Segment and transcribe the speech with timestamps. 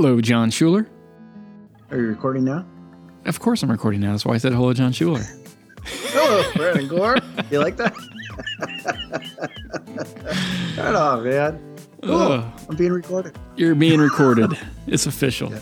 [0.00, 0.86] Hello, Jon Schuler.
[1.90, 2.64] Are you recording now?
[3.24, 4.12] Of course I'm recording now.
[4.12, 5.24] That's why I said hello, Jon Schuler.
[5.84, 7.16] Hello, Brandon Gore.
[7.50, 7.96] You like that?
[10.78, 11.76] right on, man.
[12.04, 12.44] Cool.
[12.68, 13.36] I'm being recorded.
[13.56, 14.56] You're being recorded.
[14.86, 15.50] it's official.
[15.50, 15.58] Yeah.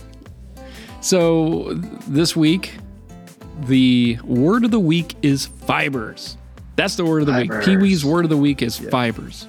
[1.00, 1.72] So
[2.06, 2.74] this week,
[3.60, 6.36] the word of the week is fibers.
[6.76, 7.66] That's the word of the fibers.
[7.66, 7.78] week.
[7.78, 8.90] Pee Wee's word of the week is yeah.
[8.90, 9.46] fibers.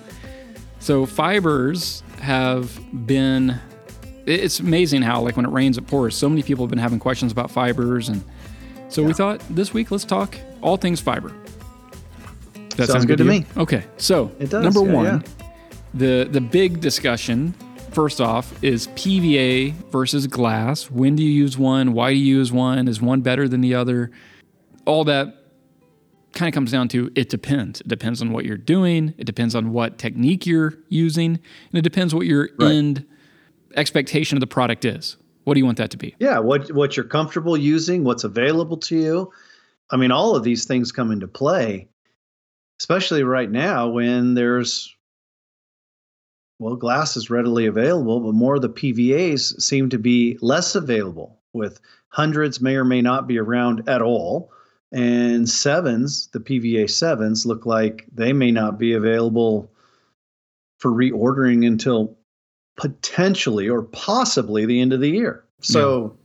[0.80, 3.59] So fibers have been.
[4.27, 6.16] It's amazing how, like, when it rains, it pours.
[6.16, 8.23] So many people have been having questions about fibers, and
[8.90, 9.08] so yeah.
[9.08, 11.34] we thought this week let's talk all things fiber.
[12.53, 13.45] That sounds, sounds good, good, to me.
[13.55, 14.64] Okay, so it does.
[14.64, 15.23] number yeah, one,
[15.94, 17.53] the the big discussion
[17.92, 20.91] first off is PVA versus glass.
[20.91, 21.94] When do you use one?
[21.94, 22.88] Why do you use one?
[22.88, 24.12] Is one better than the other?
[24.86, 25.34] All that
[26.34, 27.81] kind of comes down to it depends.
[27.81, 31.81] It depends on what you're doing, it depends on what technique you're using, and it
[31.81, 32.72] depends what your right.
[32.72, 33.06] end
[33.75, 35.17] expectation of the product is.
[35.43, 36.15] What do you want that to be?
[36.19, 39.31] Yeah, what what you're comfortable using, what's available to you.
[39.89, 41.88] I mean, all of these things come into play,
[42.81, 44.93] especially right now when there's
[46.59, 51.39] well, glass is readily available, but more of the PVAs seem to be less available,
[51.53, 51.79] with
[52.09, 54.51] hundreds may or may not be around at all.
[54.91, 59.71] And sevens, the PVA sevens, look like they may not be available
[60.79, 62.16] for reordering until
[62.78, 65.44] potentially or possibly the end of the year.
[65.61, 66.16] So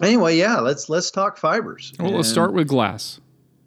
[0.00, 0.06] yeah.
[0.06, 1.92] anyway, yeah, let's let's talk fibers.
[1.98, 3.20] Well, and let's start with glass.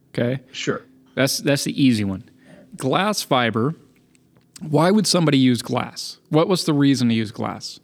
[0.10, 0.42] Okay.
[0.52, 0.82] Sure.
[1.16, 2.30] That's that's the easy one.
[2.78, 3.76] Glass fiber
[4.70, 6.20] why would somebody use glass?
[6.30, 7.80] What was the reason to use glass?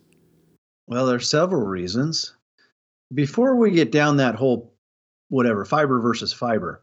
[0.88, 2.36] Well, there are several reasons.
[3.14, 4.74] Before we get down that whole
[5.30, 6.82] whatever, fiber versus fiber,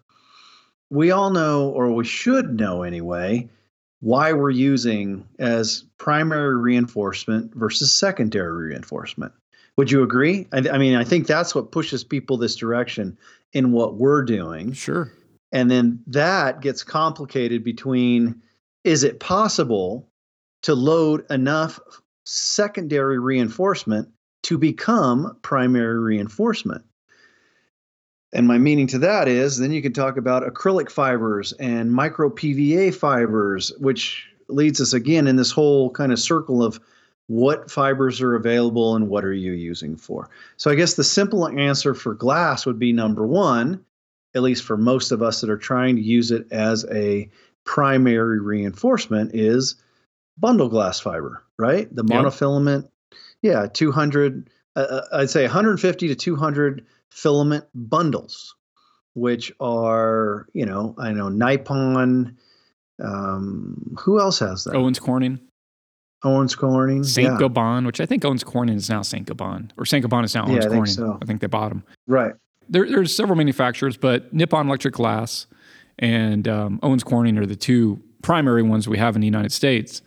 [0.91, 3.48] we all know, or we should know anyway,
[4.06, 9.32] why we're using as primary reinforcement versus secondary reinforcement.
[9.76, 10.46] Would you agree?
[10.52, 13.18] I, I, mean, I think that's what pushes people this direction
[13.52, 14.70] in what we're doing.
[14.74, 15.10] Sure.
[15.50, 18.40] And then that gets complicated between
[18.84, 20.08] is it possible
[20.62, 21.80] to load enough
[22.24, 24.08] secondary reinforcement
[24.44, 26.84] to become primary reinforcement?
[28.32, 32.28] And my meaning to that is then you can talk about acrylic fibers and micro
[32.28, 36.81] PVA fibers, which leads us again in this whole kind of circle of
[37.28, 40.28] what fibers are available and what are you using for.
[40.56, 43.84] So I guess the simple answer for glass would be number one,
[44.34, 47.28] at least for most of us that are trying to use it as a
[47.65, 49.75] primary reinforcement is
[50.38, 51.92] bundle glass fiber, right?
[51.94, 52.88] The monofilament,
[53.42, 58.54] yeah, 200, uh, uh, I'd say 150 to 200 filament bundles,
[59.14, 62.36] which are, you know, I know Nippon.
[63.02, 64.74] Um, who else has that?
[64.74, 65.40] Owens Corning.
[66.24, 67.04] Owens Corning.
[67.04, 67.38] Saint yeah.
[67.38, 70.44] Gobain, which I think Owens Corning is now Saint Gobain, or Saint Gobain is now
[70.44, 70.86] Owens yeah, I Corning.
[70.86, 71.18] So.
[71.20, 71.84] I think they bought them.
[72.06, 72.34] Right.
[72.68, 75.46] There, there's several manufacturers, but Nippon Electric Glass
[75.98, 80.02] and um, Owens Corning are the two primary ones we have in the United States.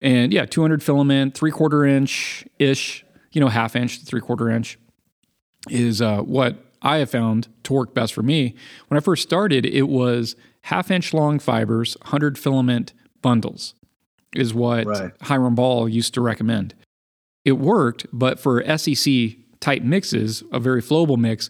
[0.00, 4.78] And yeah, 200 filament, three quarter inch ish, you know, half inch, three quarter inch
[5.70, 8.54] is uh, what I have found to work best for me.
[8.88, 12.92] When I first started, it was half inch long fibers, 100 filament
[13.22, 13.74] bundles,
[14.34, 15.12] is what right.
[15.22, 16.74] Hiram Ball used to recommend.
[17.44, 21.48] It worked, but for SCC type mixes, a very flowable mix,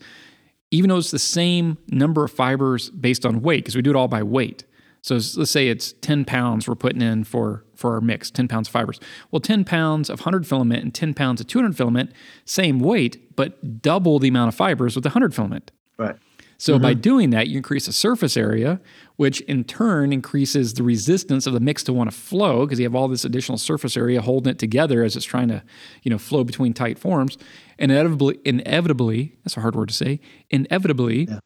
[0.71, 3.97] even though it's the same number of fibers based on weight, because we do it
[3.97, 4.65] all by weight.
[5.03, 8.67] So let's say it's 10 pounds we're putting in for, for our mix, 10 pounds
[8.67, 8.99] of fibers.
[9.31, 12.13] Well, 10 pounds of 100 filament and 10 pounds of 200 filament,
[12.45, 15.71] same weight, but double the amount of fibers with the 100 filament.
[15.97, 16.17] Right.
[16.59, 16.83] So mm-hmm.
[16.83, 18.81] by doing that, you increase the surface area,
[19.15, 22.85] which in turn increases the resistance of the mix to want to flow because you
[22.85, 25.63] have all this additional surface area holding it together as it's trying to,
[26.03, 27.39] you know, flow between tight forms.
[27.79, 30.19] Inevitably, inevitably, that's a hard word to say.
[30.51, 31.39] Inevitably, yeah.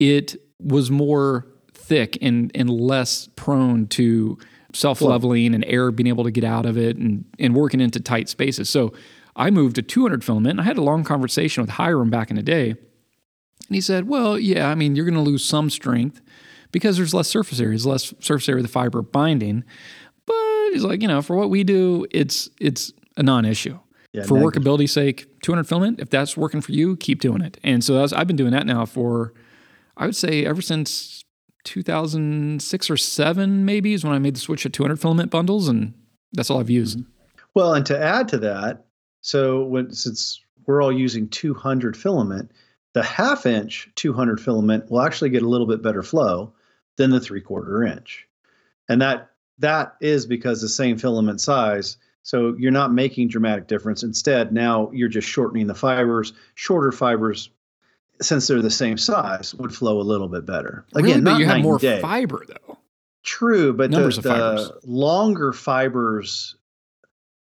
[0.00, 4.38] it was more thick and and less prone to
[4.76, 8.28] self-leveling and air being able to get out of it and and working into tight
[8.28, 8.68] spaces.
[8.68, 8.92] So
[9.36, 10.52] I moved to 200 filament.
[10.52, 14.08] And I had a long conversation with Hiram back in the day and he said,
[14.08, 16.20] Well, yeah, I mean, you're going to lose some strength
[16.72, 19.64] because there's less surface area, there's less surface area of the fiber binding.
[20.24, 23.78] But he's like, you know, for what we do, it's it's a non-issue.
[24.12, 24.62] Yeah, for negative.
[24.62, 27.58] workability sake, 200 filament, if that's working for you, keep doing it.
[27.62, 29.34] And so was, I've been doing that now for,
[29.96, 31.24] I would say, ever since
[31.66, 35.92] 2006 or seven, maybe, is when I made the switch to 200 filament bundles, and
[36.32, 36.98] that's all I've used.
[36.98, 37.10] Mm-hmm.
[37.54, 38.86] Well, and to add to that,
[39.20, 42.50] so when since we're all using 200 filament,
[42.94, 46.52] the half inch 200 filament will actually get a little bit better flow
[46.96, 48.26] than the three quarter inch.
[48.88, 51.96] And that that is because the same filament size
[52.26, 54.02] So you're not making dramatic difference.
[54.02, 56.32] Instead, now you're just shortening the fibers.
[56.56, 57.50] Shorter fibers,
[58.20, 60.84] since they're the same size, would flow a little bit better.
[60.94, 61.20] Again, really?
[61.20, 62.00] not you have more day.
[62.00, 62.78] fiber though.
[63.22, 66.56] True, but the, the longer fibers.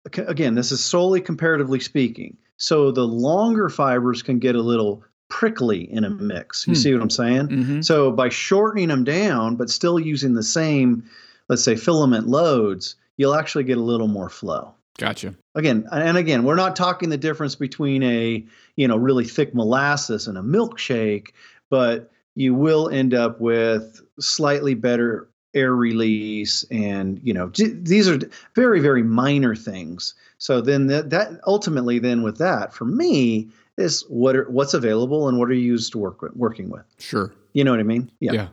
[0.04, 2.36] Again, this is solely comparatively speaking.
[2.56, 6.66] So the longer fibers can get a little prickly in a mix.
[6.66, 6.78] You hmm.
[6.78, 7.48] see what I'm saying?
[7.48, 7.80] Mm-hmm.
[7.80, 11.04] So by shortening them down, but still using the same,
[11.48, 14.74] let's say, filament loads, you'll actually get a little more flow.
[14.98, 15.34] Gotcha.
[15.54, 18.44] Again, and again, we're not talking the difference between a
[18.76, 21.28] you know really thick molasses and a milkshake,
[21.70, 28.18] but you will end up with slightly better air release and you know these are
[28.54, 33.46] very very minor things so then that, that ultimately then with that for me
[33.76, 36.84] is what are, what's available and what are you used to work with, working with
[36.98, 38.48] sure you know what i mean yeah yeah,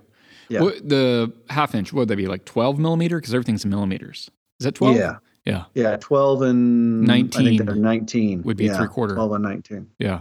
[0.49, 0.61] yeah.
[0.61, 4.29] What, the half inch what would that be like 12 millimeter because everything's in millimeters
[4.59, 4.97] is that 12?
[4.97, 5.17] Yeah.
[5.45, 5.65] Yeah.
[5.73, 5.97] Yeah.
[5.97, 7.81] 12 and 19.
[7.81, 8.43] 19.
[8.43, 9.15] Would be yeah, three quarter.
[9.15, 9.89] 12 and 19.
[9.97, 10.07] Yeah.
[10.07, 10.19] yeah.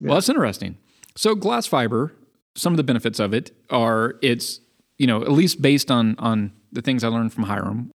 [0.00, 0.78] Well, that's interesting.
[1.16, 2.12] So glass fiber,
[2.54, 4.60] some of the benefits of it are it's,
[4.98, 7.90] you know, at least based on on the things I learned from Hiram.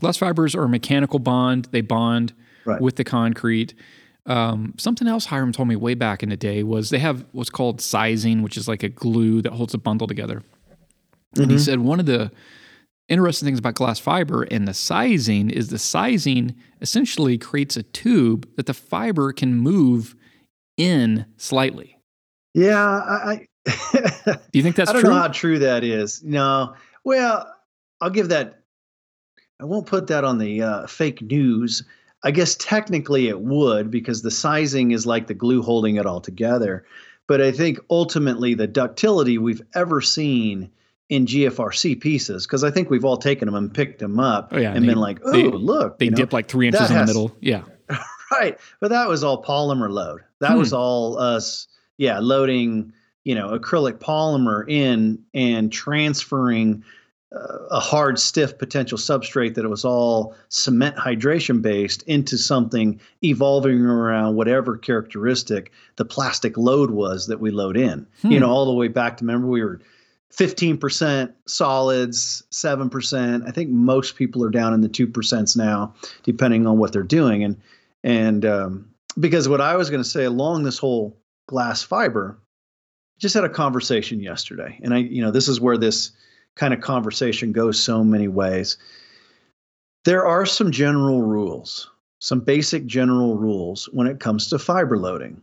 [0.00, 1.68] Glass fibers are a mechanical bond.
[1.70, 2.34] They bond
[2.64, 2.80] right.
[2.80, 3.74] with the concrete.
[4.26, 7.50] Um, something else Hiram told me way back in the day was they have what's
[7.50, 10.42] called sizing, which is like a glue that holds a bundle together.
[11.36, 11.52] And mm-hmm.
[11.52, 12.32] he said one of the
[13.08, 18.48] interesting things about glass fiber and the sizing is the sizing essentially creates a tube
[18.56, 20.14] that the fiber can move
[20.76, 21.98] in slightly.
[22.54, 23.46] Yeah, I.
[23.64, 25.10] Do you think that's I don't true?
[25.10, 26.22] know how true that is.
[26.24, 26.74] No.
[27.04, 27.52] Well,
[28.00, 28.60] I'll give that.
[29.60, 31.82] I won't put that on the uh, fake news.
[32.24, 36.20] I guess technically it would because the sizing is like the glue holding it all
[36.20, 36.84] together.
[37.28, 40.70] But I think ultimately the ductility we've ever seen
[41.08, 44.58] in GFRC pieces because I think we've all taken them and picked them up oh,
[44.58, 45.98] yeah, and they, been like, oh, they, look.
[45.98, 47.36] They dip know, like three inches in has, the middle.
[47.40, 47.62] Yeah.
[48.32, 48.58] right.
[48.80, 50.22] But that was all polymer load.
[50.40, 50.58] That hmm.
[50.58, 52.92] was all us, yeah, loading,
[53.24, 56.84] you know, acrylic polymer in and transferring
[57.32, 63.00] uh, a hard, stiff potential substrate that it was all cement hydration based into something
[63.22, 68.06] evolving around whatever characteristic the plastic load was that we load in.
[68.22, 68.32] Hmm.
[68.32, 69.80] You know, all the way back to remember we were
[70.32, 73.46] 15% solids, 7%.
[73.46, 75.94] I think most people are down in the 2% now,
[76.24, 77.44] depending on what they're doing.
[77.44, 77.60] And,
[78.04, 81.16] and um, because what I was going to say along this whole
[81.48, 82.38] glass fiber,
[83.18, 84.78] just had a conversation yesterday.
[84.82, 86.12] And I, you know, this is where this
[86.54, 88.76] kind of conversation goes so many ways.
[90.04, 91.90] There are some general rules,
[92.20, 95.40] some basic general rules when it comes to fiber loading.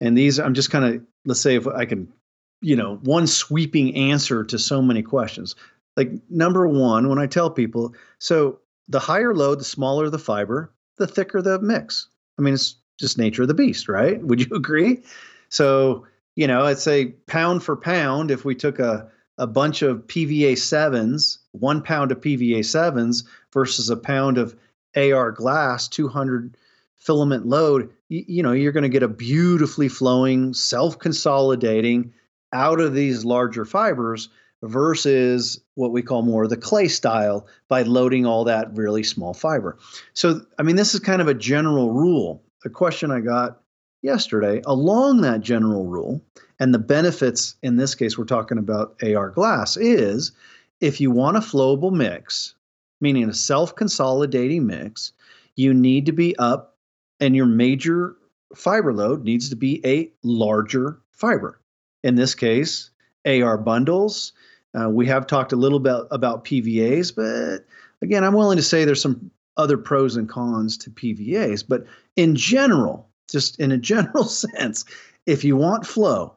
[0.00, 2.12] And these, I'm just kind of, let's say if I can
[2.60, 5.54] you know one sweeping answer to so many questions.
[5.96, 10.72] Like number one when i tell people so the higher load the smaller the fiber
[10.96, 12.08] the thicker the mix.
[12.38, 14.22] I mean it's just nature of the beast right?
[14.22, 15.02] Would you agree?
[15.48, 16.06] So
[16.36, 20.52] you know it's a pound for pound if we took a a bunch of pva
[20.52, 24.56] 7s one pound of pva 7s versus a pound of
[24.96, 26.56] ar glass 200
[26.96, 32.12] filament load you, you know you're going to get a beautifully flowing self consolidating
[32.52, 34.28] out of these larger fibers
[34.62, 39.78] versus what we call more the clay style by loading all that really small fiber.
[40.14, 42.42] So, I mean, this is kind of a general rule.
[42.64, 43.60] The question I got
[44.02, 46.24] yesterday along that general rule,
[46.58, 50.32] and the benefits in this case, we're talking about AR glass, is
[50.80, 52.54] if you want a flowable mix,
[53.00, 55.12] meaning a self consolidating mix,
[55.54, 56.76] you need to be up
[57.20, 58.16] and your major
[58.54, 61.60] fiber load needs to be a larger fiber
[62.08, 62.90] in this case,
[63.26, 64.32] AR bundles.
[64.78, 67.66] Uh, we have talked a little bit about PVAs, but
[68.02, 71.64] again, I'm willing to say there's some other pros and cons to PVAs.
[71.66, 71.84] But
[72.16, 74.84] in general, just in a general sense,
[75.26, 76.36] if you want flow,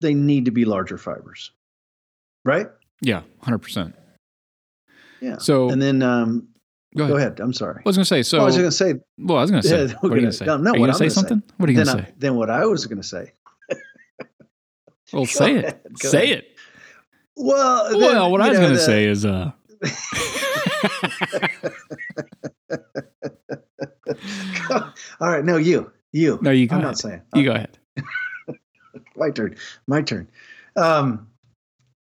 [0.00, 1.52] they need to be larger fibers,
[2.44, 2.66] right?
[3.00, 3.94] Yeah, hundred percent.
[5.20, 5.38] Yeah.
[5.38, 6.48] So and then um,
[6.96, 7.12] go, ahead.
[7.12, 7.40] go ahead.
[7.40, 7.82] I'm sorry.
[7.84, 8.22] I was going to say.
[8.22, 8.94] So oh, I was going to say.
[9.18, 9.86] Well, I was going to say.
[9.86, 10.44] Yeah, what are you going to say?
[10.44, 11.40] No, no, are you to say something?
[11.40, 11.54] Say.
[11.56, 12.08] What are you going to say?
[12.08, 13.32] I, then what I was going to say
[15.14, 15.82] well, say it.
[16.00, 16.38] Go say ahead.
[16.38, 16.56] it.
[17.36, 19.50] Well, then, well, what I was going to say is, uh,
[25.20, 25.44] all right.
[25.44, 26.38] No, you, you.
[26.42, 26.66] No, you.
[26.66, 26.90] Go I'm ahead.
[26.90, 27.22] not saying.
[27.34, 27.78] You go ahead.
[29.16, 29.56] my turn.
[29.86, 30.28] My turn.
[30.76, 31.28] Um,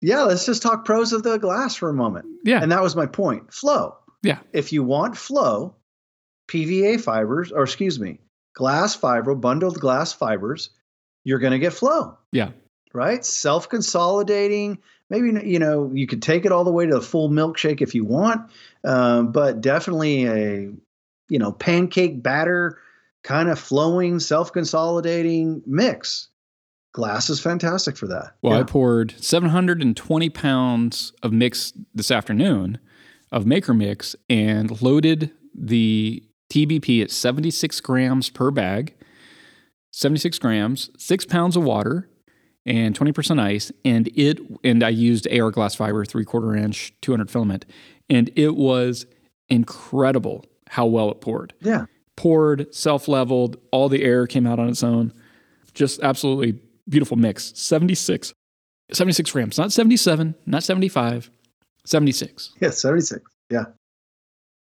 [0.01, 2.27] yeah, let's just talk pros of the glass for a moment.
[2.45, 3.53] Yeah, and that was my point.
[3.53, 3.97] Flow.
[4.23, 4.39] Yeah.
[4.53, 5.77] If you want flow,
[6.49, 8.21] PVA fibers, or excuse me,
[8.55, 10.71] glass fiber, bundled glass fibers,
[11.25, 12.19] you're going to get flow.
[12.31, 12.51] Yeah
[12.97, 13.25] right?
[13.25, 14.79] Self consolidating.
[15.09, 17.95] Maybe you know you could take it all the way to a full milkshake if
[17.95, 18.51] you want,
[18.83, 20.73] um, but definitely a
[21.29, 22.79] you know, pancake batter
[23.23, 26.29] kind of flowing, self consolidating mix.
[26.93, 28.37] Glass is fantastic for that.
[28.43, 28.61] Well, yeah.
[28.61, 32.79] I poured 720 pounds of mix this afternoon
[33.31, 38.95] of Maker Mix and loaded the TBP at 76 grams per bag,
[39.91, 42.09] 76 grams, six pounds of water,
[42.67, 43.73] and 20% ice.
[43.85, 47.65] And it, and I used AR glass fiber, three quarter inch, 200 filament.
[48.11, 49.07] And it was
[49.49, 51.55] incredible how well it poured.
[51.61, 51.87] Yeah.
[52.17, 55.13] Poured, self leveled, all the air came out on its own.
[55.75, 57.53] Just absolutely beautiful mix.
[57.55, 58.33] 76,
[58.93, 61.31] 76 grams, not 77, not 75,
[61.85, 62.53] 76.
[62.61, 63.23] Yeah, 76.
[63.51, 63.65] Yeah.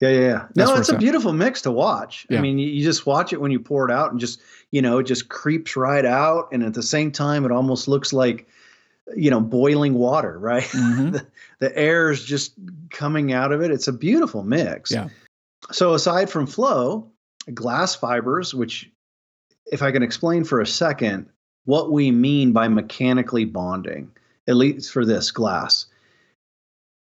[0.01, 0.47] Yeah, yeah, yeah.
[0.55, 2.27] No, it's a beautiful mix to watch.
[2.31, 2.39] Yeah.
[2.39, 4.41] I mean, you, you just watch it when you pour it out and just,
[4.71, 6.49] you know, it just creeps right out.
[6.53, 8.47] And at the same time, it almost looks like,
[9.17, 10.63] you know, boiling water, right?
[10.63, 11.11] Mm-hmm.
[11.11, 11.27] the,
[11.59, 12.55] the air is just
[12.91, 13.73] coming out of it.
[13.73, 14.93] It's a beautiful mix.
[14.93, 15.09] Yeah.
[15.73, 17.11] So aside from flow,
[17.53, 18.89] glass fibers, which
[19.73, 21.29] if I can explain for a second,
[21.65, 24.13] what we mean by mechanically bonding,
[24.47, 25.87] at least for this glass.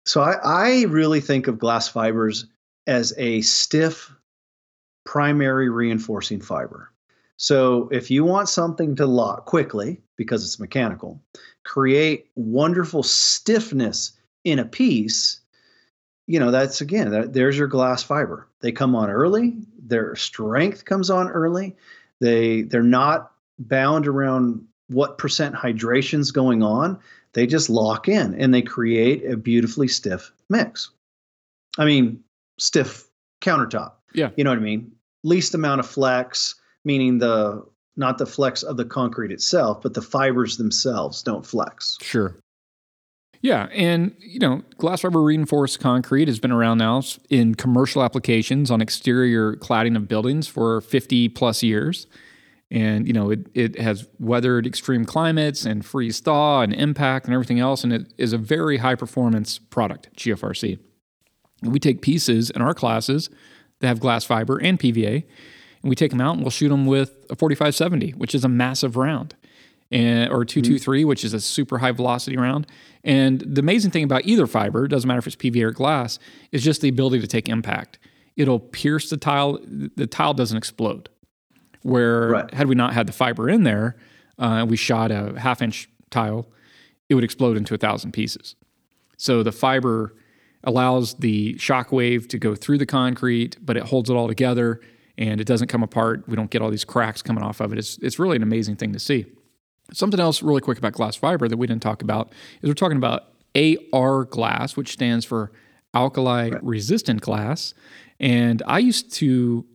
[0.04, 2.46] So I, I really think of glass fibers
[2.86, 4.12] as a stiff
[5.04, 6.90] primary reinforcing fiber.
[7.36, 11.20] So if you want something to lock quickly because it's mechanical,
[11.64, 14.12] create wonderful stiffness
[14.44, 15.40] in a piece,
[16.26, 18.48] you know, that's again, that, there's your glass fiber.
[18.60, 21.76] They come on early, their strength comes on early.
[22.20, 27.00] They they're not bound around what percent hydration's going on.
[27.32, 30.90] They just lock in and they create a beautifully stiff mix.
[31.78, 32.22] I mean,
[32.58, 33.08] stiff
[33.40, 33.92] countertop.
[34.14, 34.30] Yeah.
[34.36, 34.92] You know what I mean?
[35.24, 36.54] Least amount of flex,
[36.84, 37.64] meaning the
[37.96, 41.98] not the flex of the concrete itself, but the fibers themselves don't flex.
[42.00, 42.36] Sure.
[43.42, 48.70] Yeah, and you know, glass fiber reinforced concrete has been around now in commercial applications
[48.70, 52.06] on exterior cladding of buildings for 50 plus years
[52.72, 57.34] and you know it, it has weathered extreme climates and freeze thaw and impact and
[57.34, 60.78] everything else and it is a very high performance product gfrc
[61.62, 63.30] we take pieces in our classes
[63.80, 65.24] that have glass fiber and pva
[65.82, 68.48] and we take them out and we'll shoot them with a 4570 which is a
[68.48, 69.34] massive round
[69.90, 71.08] and, or 223 mm-hmm.
[71.08, 72.66] which is a super high velocity round
[73.04, 76.18] and the amazing thing about either fiber doesn't matter if it's pva or glass
[76.50, 77.98] is just the ability to take impact
[78.36, 79.58] it'll pierce the tile
[79.96, 81.08] the tile doesn't explode
[81.82, 82.54] where right.
[82.54, 83.96] had we not had the fiber in there,
[84.38, 86.48] uh, we shot a half inch tile,
[87.08, 88.56] it would explode into a thousand pieces.
[89.16, 90.14] So the fiber
[90.64, 94.80] allows the shock wave to go through the concrete, but it holds it all together
[95.18, 96.28] and it doesn't come apart.
[96.28, 97.78] We don't get all these cracks coming off of it.
[97.78, 99.26] It's, it's really an amazing thing to see.
[99.92, 102.96] Something else really quick about glass fiber that we didn't talk about is we're talking
[102.96, 103.24] about
[103.92, 105.52] AR glass, which stands for
[105.94, 107.74] alkali resistant glass.
[108.18, 109.66] And I used to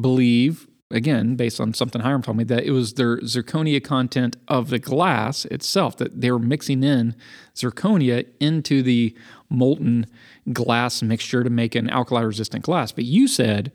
[0.00, 4.70] believe again, based on something Hiram told me, that it was their zirconia content of
[4.70, 7.14] the glass itself, that they were mixing in
[7.54, 9.14] zirconia into the
[9.50, 10.06] molten
[10.52, 12.92] glass mixture to make an alkali resistant glass.
[12.92, 13.72] But you said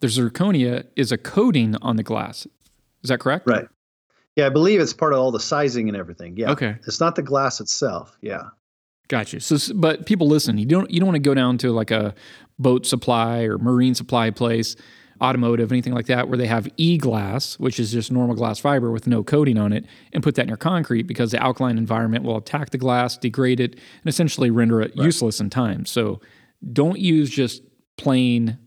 [0.00, 2.46] the zirconia is a coating on the glass.
[3.02, 3.46] Is that correct?
[3.46, 3.66] Right.
[4.34, 6.36] Yeah, I believe it's part of all the sizing and everything.
[6.36, 6.50] Yeah.
[6.50, 6.76] Okay.
[6.86, 8.18] It's not the glass itself.
[8.20, 8.42] Yeah.
[9.08, 9.40] Got you.
[9.40, 10.58] So, but people listen.
[10.58, 12.14] You don't you don't want to go down to like a
[12.58, 14.76] boat supply or marine supply place
[15.20, 18.90] automotive, anything like that, where they have e glass, which is just normal glass fiber
[18.90, 22.24] with no coating on it, and put that in your concrete because the alkaline environment
[22.24, 25.04] will attack the glass, degrade it, and essentially render it right.
[25.04, 25.84] useless in time.
[25.86, 26.20] So
[26.72, 27.62] don't use just
[27.96, 28.58] plain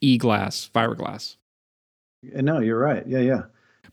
[0.00, 1.36] e glass, fiberglass.
[2.34, 3.06] And no, you're right.
[3.06, 3.42] Yeah, yeah.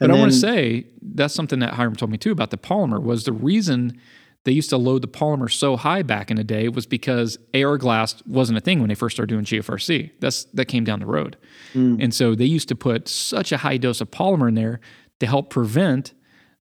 [0.01, 2.51] And but then, I want to say that's something that Hiram told me too about
[2.51, 3.99] the polymer was the reason
[4.45, 7.77] they used to load the polymer so high back in the day was because AR
[7.77, 10.11] glass wasn't a thing when they first started doing GFRC.
[10.19, 11.37] That's that came down the road.
[11.73, 12.01] Mm.
[12.03, 14.79] And so they used to put such a high dose of polymer in there
[15.19, 16.13] to help prevent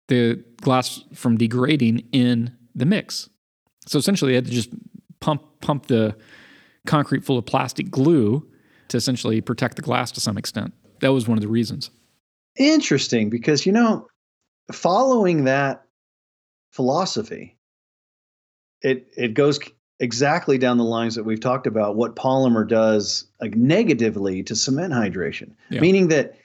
[0.08, 3.30] the glass from degrading in the mix.
[3.86, 4.70] So essentially they had to just
[5.20, 6.16] pump pump the
[6.86, 8.48] concrete full of plastic glue
[8.88, 10.74] to essentially protect the glass to some extent.
[11.02, 11.92] That was one of the reasons.
[12.58, 14.08] Interesting because you know
[14.72, 15.84] following that
[16.72, 17.57] philosophy
[18.82, 19.60] it it goes
[20.00, 24.94] exactly down the lines that we've talked about what polymer does like negatively to cement
[24.94, 25.80] hydration yeah.
[25.80, 26.36] meaning that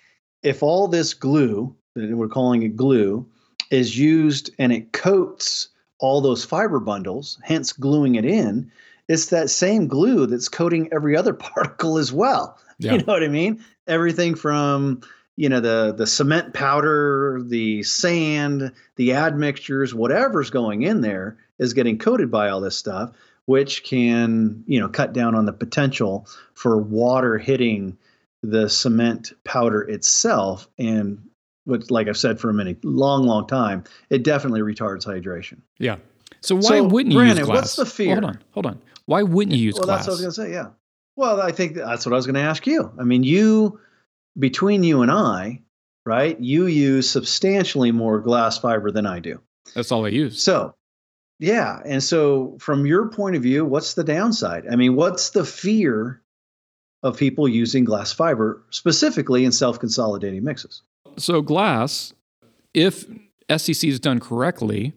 [0.42, 3.26] if all this glue that we're calling it glue
[3.70, 8.70] is used and it coats all those fiber bundles hence gluing it in
[9.08, 12.92] it's that same glue that's coating every other particle as well yeah.
[12.92, 15.00] you know what i mean everything from
[15.36, 21.72] you know the the cement powder the sand the admixtures whatever's going in there is
[21.72, 23.12] getting coated by all this stuff,
[23.46, 27.96] which can, you know, cut down on the potential for water hitting
[28.42, 30.68] the cement powder itself.
[30.78, 31.22] And
[31.64, 35.60] what, like I've said for a minute, long, long time, it definitely retards hydration.
[35.78, 35.96] Yeah.
[36.40, 37.56] So why so, wouldn't you Brandon, use glass?
[37.56, 38.14] What's the fear?
[38.14, 38.82] Hold on, hold on.
[39.06, 40.06] Why wouldn't you use well, glass?
[40.06, 40.56] Well, that's what I was going to say.
[40.56, 40.70] Yeah.
[41.14, 42.90] Well, I think that's what I was going to ask you.
[42.98, 43.78] I mean, you
[44.38, 45.60] between you and I,
[46.04, 46.38] right?
[46.40, 49.40] You use substantially more glass fiber than I do.
[49.74, 50.42] That's all I use.
[50.42, 50.74] So,
[51.38, 51.80] yeah.
[51.84, 54.64] And so, from your point of view, what's the downside?
[54.70, 56.22] I mean, what's the fear
[57.02, 60.82] of people using glass fiber, specifically in self consolidating mixes?
[61.16, 62.12] So, glass,
[62.74, 63.06] if
[63.48, 64.94] SCC is done correctly,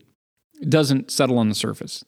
[0.67, 2.05] doesn't settle on the surface.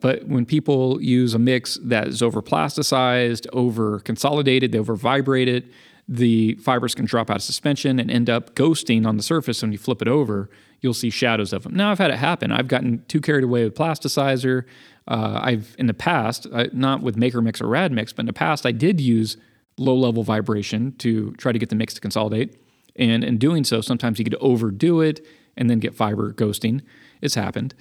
[0.00, 5.48] But when people use a mix that is over plasticized, over consolidated, they over vibrate
[5.48, 5.64] it,
[6.06, 9.60] the fibers can drop out of suspension and end up ghosting on the surface.
[9.60, 10.48] When you flip it over,
[10.80, 11.74] you'll see shadows of them.
[11.74, 12.52] Now, I've had it happen.
[12.52, 14.64] I've gotten too carried away with plasticizer.
[15.06, 18.26] Uh, I've in the past, I, not with Maker Mix or Rad Mix, but in
[18.26, 19.36] the past, I did use
[19.78, 22.56] low level vibration to try to get the mix to consolidate.
[22.96, 25.24] And in doing so, sometimes you could overdo it
[25.56, 26.82] and then get fiber ghosting.
[27.22, 27.74] It's happened.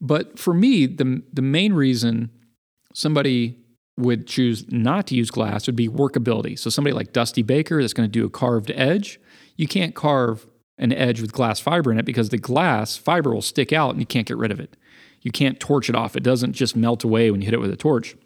[0.00, 2.30] But for me, the the main reason
[2.94, 3.58] somebody
[3.96, 6.56] would choose not to use glass would be workability.
[6.56, 9.20] So somebody like Dusty Baker that's going to do a carved edge,
[9.56, 10.46] you can't carve
[10.78, 14.00] an edge with glass fiber in it because the glass fiber will stick out and
[14.00, 14.76] you can't get rid of it.
[15.22, 16.16] You can't torch it off.
[16.16, 18.16] It doesn't just melt away when you hit it with a torch.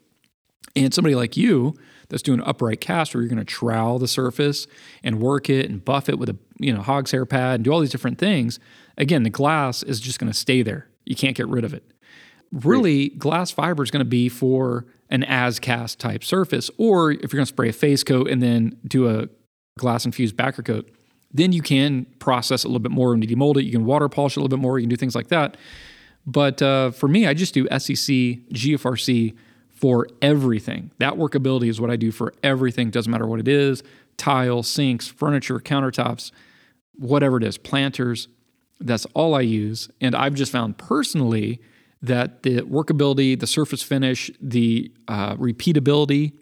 [0.77, 1.75] And somebody like you
[2.09, 4.67] that's doing an upright cast where you're going to trowel the surface
[5.03, 7.73] and work it and buff it with a you know hog's hair pad and do
[7.73, 8.59] all these different things,
[8.97, 10.89] again, the glass is just going to stay there.
[11.05, 11.85] You can't get rid of it.
[12.53, 17.21] Really, glass fiber is going to be for an as cast type surface, or if
[17.21, 19.29] you're going to spray a face coat and then do a
[19.79, 20.91] glass infused backer coat,
[21.35, 23.65] then you can process a little bit more and demold it.
[23.65, 24.79] You can water polish a little bit more.
[24.79, 25.57] You can do things like that.
[26.27, 29.35] But uh, for me, I just do SCC, GFRC
[29.71, 30.91] for everything.
[30.99, 32.91] That workability is what I do for everything.
[32.91, 33.83] Doesn't matter what it is
[34.19, 36.31] tile, sinks, furniture, countertops,
[36.95, 38.29] whatever it is, planters.
[38.79, 39.89] That's all I use.
[40.01, 41.61] And I've just found personally
[42.03, 46.33] that the workability, the surface finish, the uh, repeatability,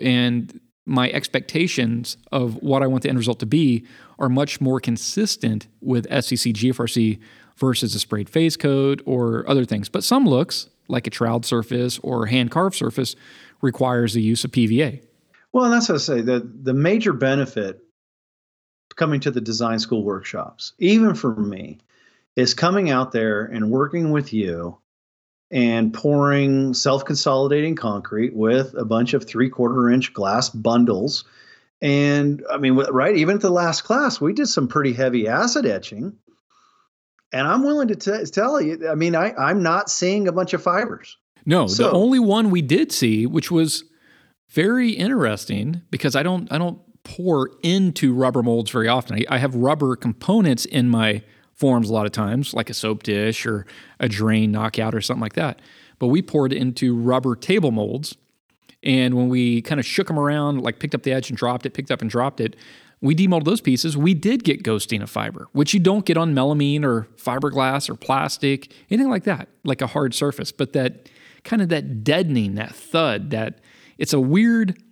[0.00, 3.86] and my expectations of what I want the end result to be
[4.18, 7.20] are much more consistent with SCC GFRC
[7.56, 9.88] versus a sprayed face coat or other things.
[9.88, 13.14] But some looks, like a troweled surface or hand carved surface,
[13.60, 15.04] requires the use of PVA.
[15.52, 16.20] Well, that's what I say.
[16.22, 17.80] The, the major benefit
[18.96, 21.78] coming to the design school workshops, even for me,
[22.36, 24.79] is coming out there and working with you
[25.50, 31.24] and pouring self consolidating concrete with a bunch of three quarter inch glass bundles.
[31.82, 35.66] And I mean, right, even at the last class, we did some pretty heavy acid
[35.66, 36.14] etching.
[37.32, 40.52] And I'm willing to t- tell you, I mean, I, I'm not seeing a bunch
[40.52, 41.16] of fibers.
[41.46, 43.84] No, so, the only one we did see, which was
[44.50, 49.16] very interesting because I don't, I don't pour into rubber molds very often.
[49.16, 51.22] I, I have rubber components in my
[51.60, 53.66] forms a lot of times, like a soap dish or
[54.00, 55.60] a drain knockout or something like that.
[55.98, 58.16] But we poured into rubber table molds.
[58.82, 61.66] And when we kind of shook them around, like picked up the edge and dropped
[61.66, 62.56] it, picked up and dropped it,
[63.02, 63.94] we demolded those pieces.
[63.94, 67.94] We did get ghosting of fiber, which you don't get on melamine or fiberglass or
[67.94, 70.52] plastic, anything like that, like a hard surface.
[70.52, 71.10] But that
[71.44, 73.60] kind of that deadening, that thud, that
[73.98, 74.82] it's a weird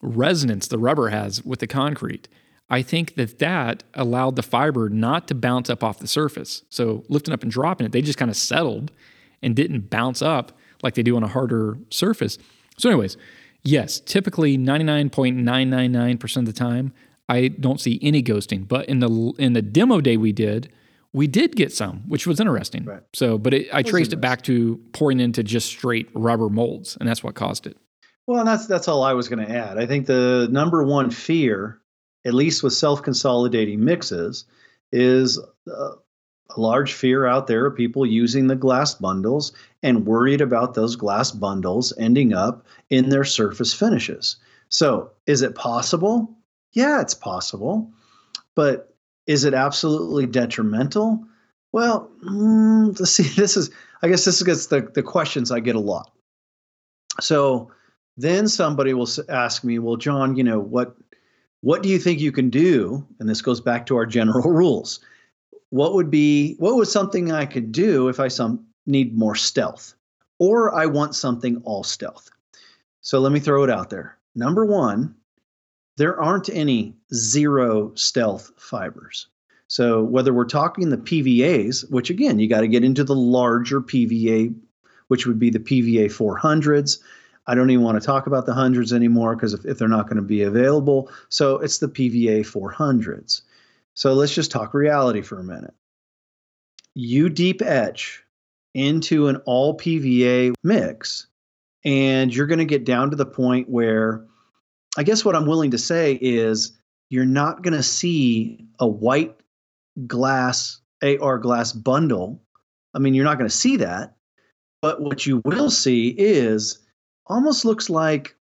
[0.00, 2.28] resonance the rubber has with the concrete.
[2.68, 6.62] I think that that allowed the fiber not to bounce up off the surface.
[6.68, 8.90] So lifting up and dropping it, they just kind of settled
[9.42, 12.38] and didn't bounce up like they do on a harder surface.
[12.78, 13.16] So, anyways,
[13.62, 16.92] yes, typically 99.999% of the time,
[17.28, 18.66] I don't see any ghosting.
[18.66, 20.72] But in the in the demo day we did,
[21.12, 22.84] we did get some, which was interesting.
[22.84, 23.02] Right.
[23.12, 27.08] So, but it, I traced it back to pouring into just straight rubber molds, and
[27.08, 27.76] that's what caused it.
[28.26, 29.78] Well, and that's that's all I was going to add.
[29.78, 31.80] I think the number one fear
[32.26, 34.44] at least with self consolidating mixes,
[34.92, 35.38] is
[35.70, 35.92] uh,
[36.54, 40.96] a large fear out there of people using the glass bundles and worried about those
[40.96, 44.36] glass bundles ending up in their surface finishes.
[44.68, 46.36] So, is it possible?
[46.72, 47.90] Yeah, it's possible.
[48.54, 48.94] But
[49.26, 51.24] is it absolutely detrimental?
[51.72, 53.22] Well, mm, let's see.
[53.40, 53.70] This is,
[54.02, 56.10] I guess, this gets the, the questions I get a lot.
[57.20, 57.70] So
[58.16, 60.96] then somebody will ask me, well, Jon, you know, what
[61.66, 63.04] what do you think you can do?
[63.18, 65.00] And this goes back to our general rules.
[65.70, 69.96] What would be what was something I could do if I some need more stealth,
[70.38, 72.30] or I want something all stealth?
[73.00, 74.16] So let me throw it out there.
[74.36, 75.16] Number one,
[75.96, 79.26] there aren't any zero stealth fibers.
[79.66, 83.80] So whether we're talking the PVAs, which again you got to get into the larger
[83.80, 84.54] PVA,
[85.08, 86.98] which would be the PVA 400s,
[87.46, 90.06] I don't even want to talk about the hundreds anymore because if, if they're not
[90.06, 91.10] going to be available.
[91.28, 93.42] So it's the PVA 400s.
[93.94, 95.74] So let's just talk reality for a minute.
[96.94, 98.24] You deep etch
[98.74, 101.26] into an all PVA mix,
[101.84, 104.24] and you're going to get down to the point where
[104.98, 106.72] I guess what I'm willing to say is
[107.10, 109.36] you're not going to see a white
[110.06, 112.42] glass AR glass bundle.
[112.94, 114.16] I mean, you're not going to see that.
[114.82, 116.78] But what you will see is
[117.26, 118.36] almost looks like,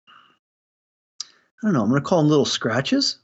[1.21, 3.19] I don't know, I'm going to call them little scratches.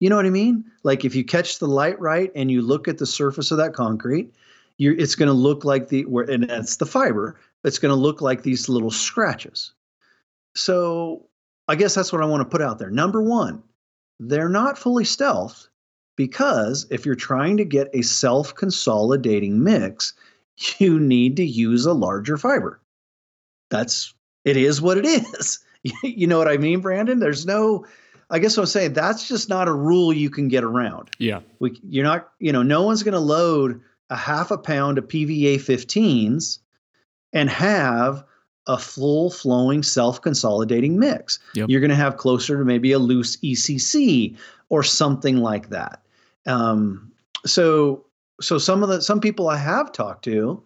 [0.00, 0.64] You know what I mean?
[0.82, 3.74] Like if you catch the light right and you look at the surface of that
[3.74, 4.34] concrete,
[4.76, 8.00] you're, it's going to look like the, where, and that's the fiber, it's going to
[8.00, 9.72] look like these little scratches.
[10.54, 11.26] So
[11.68, 12.90] I guess that's what I want to put out there.
[12.90, 13.62] Number one,
[14.20, 15.68] they're not fully stealth
[16.16, 20.14] because if you're trying to get a self consolidating mix,
[20.78, 22.80] you need to use a larger fiber.
[23.70, 24.14] That's
[24.44, 25.60] it is what it is.
[26.02, 27.18] you know what I mean, Brandon?
[27.18, 27.86] There's no
[28.30, 31.10] I guess what I'm saying that's just not a rule you can get around.
[31.18, 31.40] Yeah.
[31.58, 33.80] We you're not, you know, no one's going to load
[34.10, 36.58] a half a pound of PVA 15s
[37.32, 38.24] and have
[38.66, 41.38] a full flowing self consolidating mix.
[41.54, 41.68] Yep.
[41.68, 44.36] You're going to have closer to maybe a loose ECC
[44.68, 46.02] or something like that.
[46.46, 47.12] Um,
[47.44, 48.06] so
[48.40, 50.62] so some of the some people I have talked to,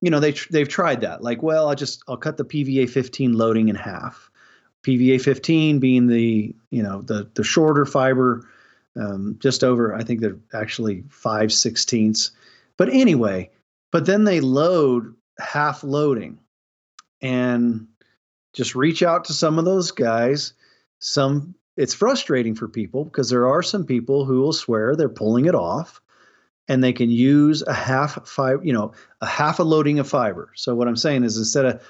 [0.00, 1.22] you know, they they've tried that.
[1.22, 4.30] Like, well, i'll just I'll cut the PVA 15 loading in half.
[4.82, 8.48] PVA 15 being the you know the the shorter fiber,
[8.96, 12.30] um, just over I think they're actually five sixteenths.
[12.76, 13.50] But anyway,
[13.92, 16.38] but then they load half loading,
[17.20, 17.86] and
[18.54, 20.54] just reach out to some of those guys.
[20.98, 25.44] Some it's frustrating for people because there are some people who will swear they're pulling
[25.44, 26.00] it off
[26.70, 30.52] and they can use a half fiber, you know, a half a loading of fiber.
[30.54, 31.82] So what I'm saying is instead of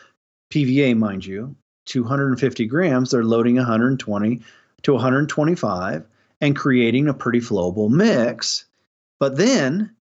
[0.50, 4.40] PVA, mind you, 250 grams, they're loading 120
[4.82, 6.06] to 125
[6.40, 8.64] and creating a pretty flowable mix.
[9.18, 9.94] But then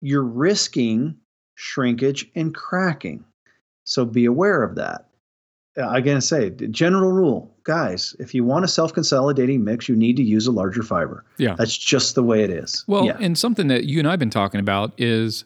[0.00, 1.18] you're risking
[1.54, 3.22] shrinkage and cracking.
[3.84, 5.08] So be aware of that.
[5.76, 10.16] Uh, I gotta say, general rule, guys, if you want a self-consolidating mix, you need
[10.16, 11.24] to use a larger fiber.
[11.38, 12.84] Yeah, that's just the way it is.
[12.88, 13.16] Well, yeah.
[13.20, 15.44] and something that you and I've been talking about is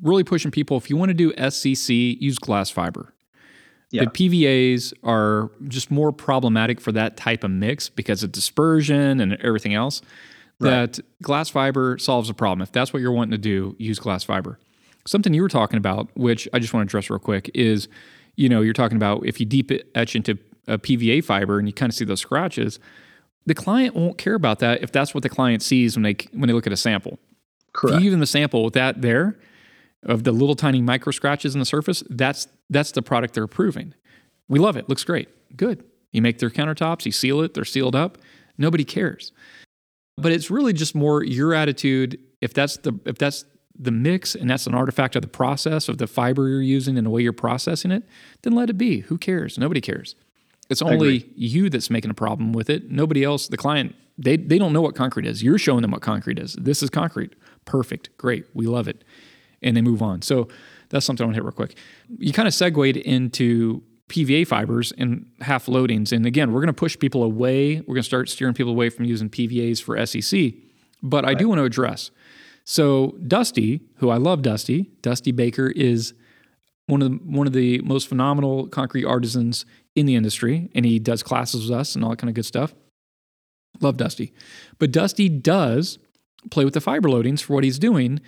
[0.00, 0.76] really pushing people.
[0.76, 3.12] If you want to do SCC, use glass fiber.
[3.90, 4.04] Yeah.
[4.04, 9.32] The PVAs are just more problematic for that type of mix because of dispersion and
[9.42, 10.00] everything else.
[10.60, 10.70] Right.
[10.70, 12.62] That glass fiber solves a problem.
[12.62, 14.60] If that's what you're wanting to do, use glass fiber.
[15.08, 17.88] Something you were talking about, which I just want to address real quick, is
[18.38, 21.72] you know, you're talking about if you deep etch into a PVA fiber and you
[21.72, 22.78] kind of see those scratches,
[23.46, 26.48] the client won't care about that if that's what the client sees when they when
[26.48, 27.18] they look at a sample.
[27.72, 27.96] Correct.
[27.96, 29.38] If you give them the sample with that there
[30.04, 33.94] of the little tiny micro scratches in the surface, that's that's the product they're approving.
[34.48, 34.88] We love it.
[34.88, 35.28] Looks great.
[35.56, 35.84] Good.
[36.12, 38.18] You make their countertops, you seal it, they're sealed up.
[38.56, 39.32] Nobody cares.
[40.16, 42.18] But it's really just more your attitude.
[42.40, 43.44] If that's the if that's
[43.78, 47.06] the mix and that's an artifact of the process of the fiber you're using and
[47.06, 48.02] the way you're processing it,
[48.42, 49.00] then let it be.
[49.00, 49.56] Who cares?
[49.56, 50.16] Nobody cares.
[50.68, 52.90] It's only you that's making a problem with it.
[52.90, 55.42] Nobody else, the client, they, they don't know what concrete is.
[55.42, 56.54] You're showing them what concrete is.
[56.54, 57.34] This is concrete.
[57.64, 58.10] Perfect.
[58.18, 58.44] Great.
[58.54, 59.02] We love it.
[59.62, 60.22] And they move on.
[60.22, 60.48] So
[60.90, 61.76] that's something I want to hit real quick.
[62.18, 66.12] You kind of segued into PVA fibers and half loadings.
[66.12, 67.76] And again, we're going to push people away.
[67.80, 70.62] We're going to start steering people away from using PVAs for SCC.
[71.02, 71.36] But right.
[71.36, 72.10] I do want to address
[72.70, 76.12] so Dusty, who I love, Dusty Dusty Baker is
[76.88, 80.98] one of the, one of the most phenomenal concrete artisans in the industry, and he
[80.98, 82.74] does classes with us and all that kind of good stuff.
[83.80, 84.32] Love Dusty,
[84.78, 85.98] but Dusty does
[86.50, 88.20] play with the fiber loadings for what he's doing,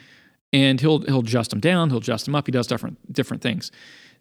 [0.53, 2.46] and he'll he'll adjust them down, he'll adjust them up.
[2.46, 3.73] He does different different things.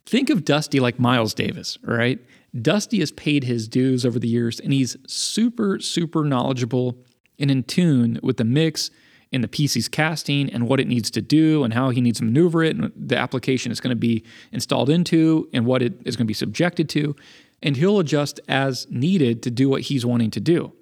[0.06, 2.20] Think of Dusty like Miles Davis, right?
[2.60, 6.98] Dusty has paid his dues over the years, and he's super super knowledgeable
[7.38, 8.90] and in tune with the mix
[9.32, 12.20] in the piece he's casting and what it needs to do and how he needs
[12.20, 15.94] to maneuver it and the application is going to be installed into and what it
[16.06, 17.16] is going to be subjected to.
[17.62, 20.74] And he'll adjust as needed to do what he's wanting to do.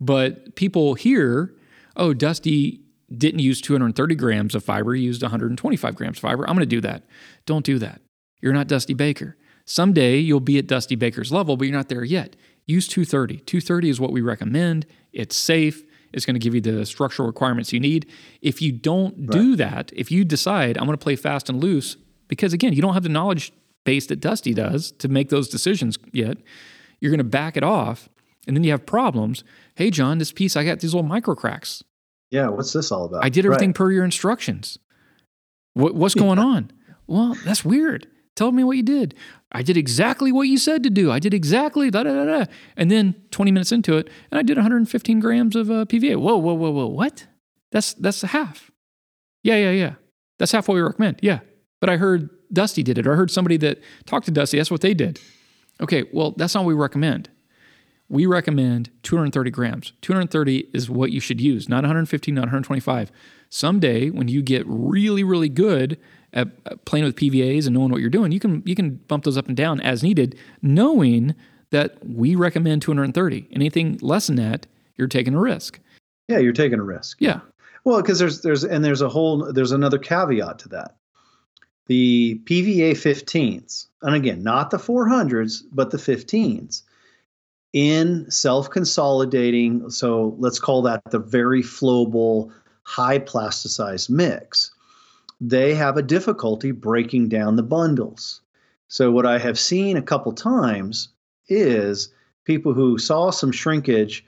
[0.00, 1.54] But people hear,
[1.96, 2.80] oh, Dusty
[3.16, 6.48] didn't use 230 grams of fiber, he used 125 grams of fiber.
[6.48, 7.04] I'm going to do that.
[7.44, 8.00] Don't do that.
[8.40, 9.36] You're not Dusty Baker.
[9.64, 12.36] Someday you'll be at Dusty Baker's level, but you're not there yet.
[12.66, 13.38] Use 230.
[13.38, 14.86] 230 is what we recommend.
[15.12, 15.84] It's safe.
[16.12, 18.06] It's going to give you the structural requirements you need.
[18.42, 19.30] If you don't right.
[19.30, 21.96] do that, if you decide I'm going to play fast and loose,
[22.28, 23.52] because again, you don't have the knowledge
[23.84, 26.38] base that Dusty does to make those decisions yet,
[27.00, 28.08] you're going to back it off,
[28.46, 29.44] and then you have problems.
[29.74, 31.82] Hey, Jon, this piece I got these little micro cracks.
[32.30, 33.24] Yeah, what's this all about?
[33.24, 33.76] I did everything right.
[33.76, 34.78] per your instructions.
[35.74, 36.70] What, what's going on?
[37.06, 38.06] Well, that's weird.
[38.40, 39.14] Tell me what you did.
[39.52, 41.12] I did exactly what you said to do.
[41.12, 42.44] I did exactly da da da da.
[42.74, 46.16] And then 20 minutes into it, and I did 115 grams of uh, PVA.
[46.16, 46.86] Whoa, whoa, whoa, whoa.
[46.86, 47.26] What?
[47.70, 48.70] That's that's a half.
[49.42, 49.94] Yeah, yeah, yeah.
[50.38, 51.18] That's half what we recommend.
[51.20, 51.40] Yeah.
[51.80, 54.56] But I heard Dusty did it, or I heard somebody that talked to Dusty.
[54.56, 55.20] That's what they did.
[55.82, 57.28] Okay, well, that's not what we recommend.
[58.08, 59.92] We recommend 230 grams.
[60.00, 63.12] 230 is what you should use, not 115, not 125.
[63.50, 65.98] Someday, when you get really, really good
[66.32, 69.36] at playing with PVAs and knowing what you're doing, you can you can bump those
[69.36, 71.34] up and down as needed, knowing
[71.70, 73.48] that we recommend 230.
[73.52, 74.66] Anything less than that,
[74.96, 75.80] you're taking a risk.
[76.28, 77.18] Yeah, you're taking a risk.
[77.20, 77.40] Yeah.
[77.84, 80.96] Well, because there's there's and there's a whole there's another caveat to that.
[81.86, 86.82] The PVA 15s, and again, not the 400s, but the 15s,
[87.72, 89.90] in self-consolidating.
[89.90, 92.52] So let's call that the very flowable,
[92.84, 94.70] high plasticized mix
[95.40, 98.42] they have a difficulty breaking down the bundles.
[98.88, 101.08] So, what I have seen a couple times
[101.48, 102.12] is
[102.44, 104.24] people who saw some shrinkage.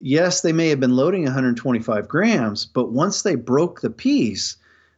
[0.00, 4.56] Yes, they may have been loading 125 grams, but once they broke the piece,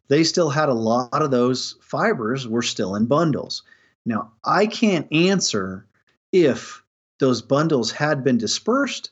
[0.08, 3.62] they still had a lot of those fibers were still in bundles.
[4.06, 5.84] Now, I can't answer
[6.32, 6.82] if
[7.18, 9.10] those bundles had been dispersed.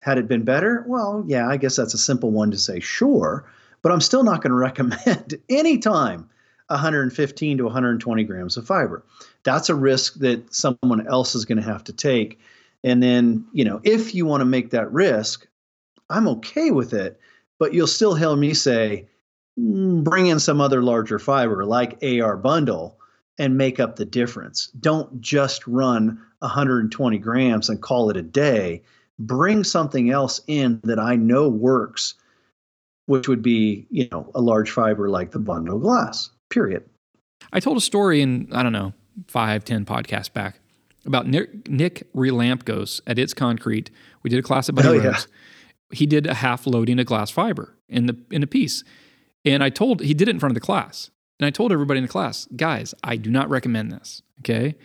[0.00, 0.84] Had it been better?
[0.88, 3.44] Well, yeah, I guess that's a simple one to say, sure
[3.84, 6.28] but I'm still not going to recommend anytime
[6.68, 9.04] 115 to 120 grams of fiber.
[9.44, 12.40] That's a risk that someone else is going to have to take.
[12.82, 15.46] And then, you know, if you want to make that risk,
[16.10, 17.20] I'm okay with it,
[17.58, 19.06] but you'll still hear me say,
[19.58, 22.98] mm, bring in some other larger fiber like AR bundle
[23.38, 24.68] and make up the difference.
[24.80, 28.82] Don't just run 120 grams and call it a day.
[29.18, 32.14] Bring something else in that I know works
[33.06, 36.88] which would be, you know, a large fiber like the bundle glass, period.
[37.52, 38.94] I told a story in, I don't know,
[39.28, 40.58] five, ten podcasts back
[41.06, 43.90] about Nick, Nick Relampkos at It's Concrete.
[44.22, 45.18] We did a class at Buddy oh, Yeah.
[45.92, 48.82] He did a half loading of glass fiber in the in a piece.
[49.44, 51.10] And I told he did it in front of the class.
[51.38, 54.22] And I told everybody in the class, guys, I do not recommend this.
[54.40, 54.76] Okay.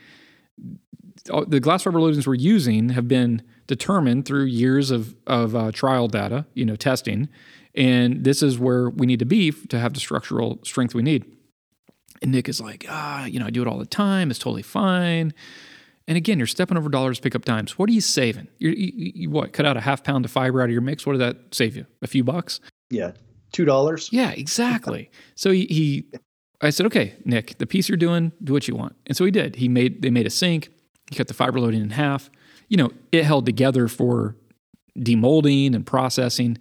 [1.25, 6.07] The glass fiber loadings we're using have been determined through years of, of uh, trial
[6.07, 7.29] data, you know, testing
[7.75, 11.25] and this is where we need to be to have the structural strength we need.
[12.21, 14.29] And Nick is like, ah, you know, I do it all the time.
[14.29, 15.33] It's totally fine.
[16.07, 17.77] And again, you're stepping over dollars to pick up dimes.
[17.77, 18.47] What are you saving?
[18.57, 19.53] You're, you, you, what?
[19.53, 21.05] Cut out a half pound of fiber out of your mix.
[21.05, 21.85] What did that save you?
[22.01, 22.59] A few bucks?
[22.89, 23.11] Yeah,
[23.53, 24.09] two dollars.
[24.11, 25.11] Yeah, exactly.
[25.35, 26.05] so he, he,
[26.61, 28.95] I said, okay, Nick, the piece you're doing, do what you want.
[29.05, 29.57] And so he did.
[29.57, 30.69] He made they made a sink.
[31.09, 32.31] He cut the fiber loading in half.
[32.67, 34.35] You know, it held together for
[34.97, 36.57] demolding and processing.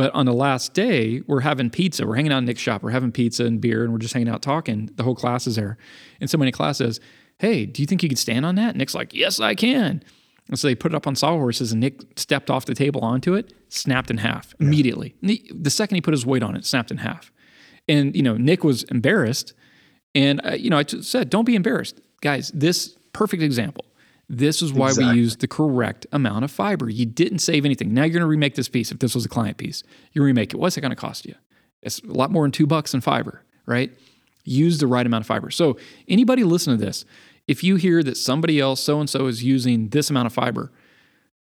[0.00, 2.06] But on the last day, we're having pizza.
[2.06, 2.82] We're hanging out in Nick's shop.
[2.82, 4.88] We're having pizza and beer, and we're just hanging out talking.
[4.94, 5.76] The whole class is there.
[6.22, 7.00] And somebody in class says,
[7.36, 8.76] Hey, do you think you could stand on that?
[8.76, 10.02] Nick's like, Yes, I can.
[10.48, 13.34] And so they put it up on sawhorses, and Nick stepped off the table onto
[13.34, 14.68] it, snapped in half yeah.
[14.68, 15.16] immediately.
[15.20, 17.30] The second he put his weight on it, snapped in half.
[17.86, 19.52] And, you know, Nick was embarrassed.
[20.14, 22.00] And, uh, you know, I said, Don't be embarrassed.
[22.22, 23.84] Guys, this perfect example.
[24.32, 25.12] This is why exactly.
[25.12, 26.88] we used the correct amount of fiber.
[26.88, 27.92] You didn't save anything.
[27.92, 28.92] Now you're going to remake this piece.
[28.92, 30.56] If this was a client piece, you remake it.
[30.56, 31.34] What's it going to cost you?
[31.82, 33.90] It's a lot more than two bucks in fiber, right?
[34.44, 35.50] Use the right amount of fiber.
[35.50, 37.04] So anybody listen to this,
[37.48, 40.70] if you hear that somebody else, so and so, is using this amount of fiber,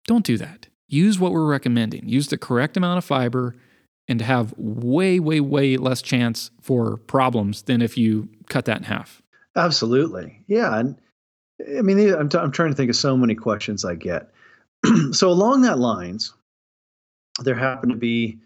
[0.09, 0.67] don't do that.
[0.89, 2.09] Use what we're recommending.
[2.09, 3.55] Use the correct amount of fiber
[4.09, 8.83] and have way, way, way less chance for problems than if you cut that in
[8.83, 9.23] half.
[9.55, 10.43] Absolutely.
[10.49, 10.77] Yeah.
[10.77, 10.97] And
[11.61, 14.31] I mean, I'm, t- I'm trying to think of so many questions I get.
[15.13, 16.33] so along that lines,
[17.41, 18.39] there happened to be,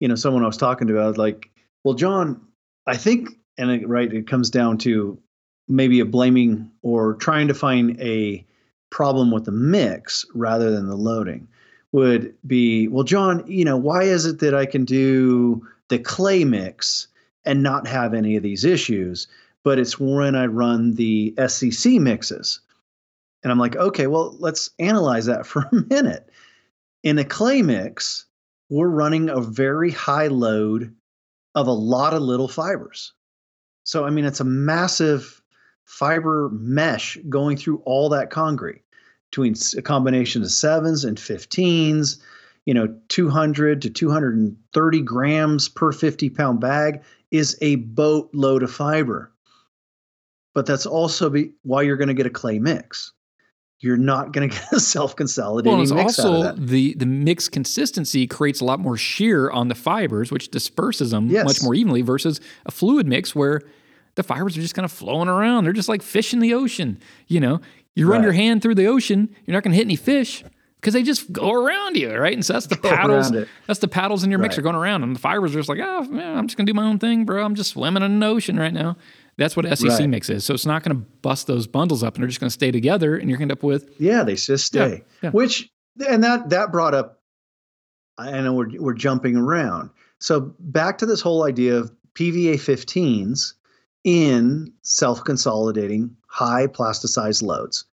[0.00, 0.98] you know, someone I was talking to.
[0.98, 1.50] I was like,
[1.84, 2.40] "Well, Jon,
[2.86, 5.18] I think," and it, right, it comes down to
[5.68, 8.44] maybe a blaming or trying to find a
[8.90, 11.48] problem with the mix rather than the loading.
[11.92, 16.44] Would be, well, Jon, you know, why is it that I can do the clay
[16.44, 17.08] mix
[17.44, 19.28] and not have any of these issues?
[19.66, 22.60] But it's when I run the SCC mixes.
[23.42, 26.30] And I'm like, okay, well, let's analyze that for a minute.
[27.02, 28.26] In a clay mix,
[28.70, 30.94] we're running a very high load
[31.56, 33.12] of a lot of little fibers.
[33.82, 35.42] So, I mean, it's a massive
[35.84, 38.82] fiber mesh going through all that concrete
[39.32, 42.20] between a combination of sevens and 15s,
[42.66, 47.02] you know, 200 to 230 grams per 50 pound bag
[47.32, 49.32] is a boatload of fiber
[50.56, 53.12] but that's also be, why you're going to get a clay mix.
[53.80, 56.66] You're not going to get a self-consolidating well, mix also out of that.
[56.66, 61.28] the the mix consistency creates a lot more shear on the fibers, which disperses them
[61.28, 61.44] yes.
[61.44, 62.00] much more evenly.
[62.00, 63.60] Versus a fluid mix where
[64.14, 65.64] the fibers are just kind of flowing around.
[65.64, 66.98] They're just like fish in the ocean.
[67.26, 67.60] You know,
[67.94, 68.24] you run Right.
[68.24, 70.42] your hand through the ocean, you're not going to hit any fish
[70.80, 72.32] because they just go around you, right?
[72.32, 73.30] And so that's the Go paddles.
[73.66, 74.72] That's the paddles in your mixer Right.
[74.72, 76.76] going around, and the fibers are just like, oh, man, I'm just going to do
[76.76, 77.44] my own thing, bro.
[77.44, 78.96] I'm just swimming in the ocean right now.
[79.38, 80.08] That's what SCC Right.
[80.08, 80.44] mix is.
[80.44, 82.70] So it's not going to bust those bundles up, and they're just going to stay
[82.70, 85.04] together, and you're going to end up with Yeah, they just Yeah, stay.
[85.22, 85.30] yeah.
[85.30, 85.70] Which
[86.08, 87.20] and that that brought up.
[88.18, 89.90] I know we're we're jumping around.
[90.20, 93.52] So back to this whole idea of PVA 15s
[94.04, 97.84] in self-consolidating high plasticized loads.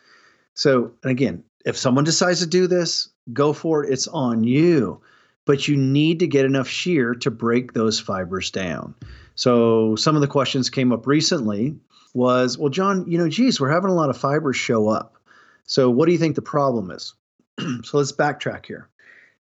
[0.55, 3.92] So and again, if someone decides to do this, go for it.
[3.92, 5.00] It's on you.
[5.44, 8.94] But you need to get enough shear to break those fibers down.
[9.35, 11.77] So some of the questions came up recently
[12.14, 15.16] was, well, Jon, you know, geez, we're having a lot of fibers show up.
[15.64, 17.14] So what do you think the problem is?
[17.83, 18.88] so let's backtrack here.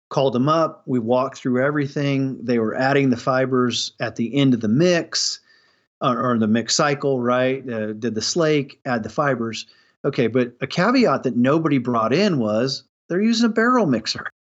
[0.09, 0.83] Called them up.
[0.87, 2.45] We walked through everything.
[2.45, 5.41] They were adding the fibers at the end of the mix
[6.01, 7.69] or, or the mix cycle, right?
[7.69, 9.67] Uh, did the slake, add the fibers.
[10.05, 14.31] Okay, but a caveat that nobody brought in was they're using a barrel mixer.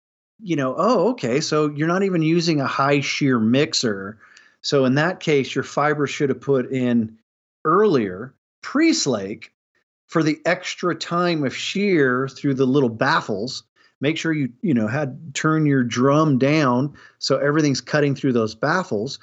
[0.42, 4.18] You know, oh, okay, so you're not even using a high shear mixer.
[4.62, 7.18] So in that case, your fiber should have put in
[7.64, 9.52] earlier, pre slake,
[10.06, 13.62] for the extra time of shear through the little baffles.
[14.00, 18.54] Make sure you you know had turn your drum down so everything's cutting through those
[18.54, 19.18] baffles.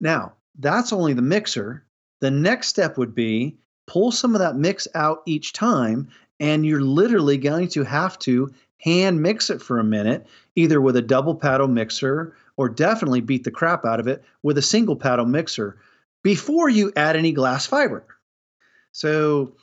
[0.00, 1.84] Now that's only the mixer.
[2.20, 6.08] The next step would be pull some of that mix out each time,
[6.40, 10.96] and you're literally going to have to hand mix it for a minute, either with
[10.96, 14.96] a double paddle mixer or definitely beat the crap out of it with a single
[14.96, 15.78] paddle mixer
[16.22, 18.04] before you add any glass fiber.
[18.90, 19.54] So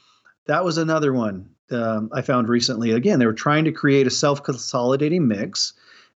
[0.47, 2.91] that was another one um, I found recently.
[2.91, 5.73] Again, they were trying to create a self consolidating mix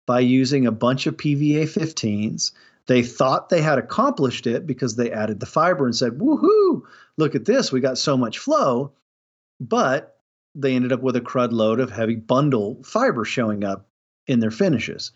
[0.07, 2.53] by using a bunch of PVA 15s.
[2.87, 6.83] They thought they had accomplished it because they added the fiber and said, woohoo,
[7.17, 8.93] look at this, we got so much flow.
[9.61, 10.12] But
[10.55, 13.89] they ended up with a crud load of heavy bundle fiber showing up
[14.27, 15.13] in their finishes.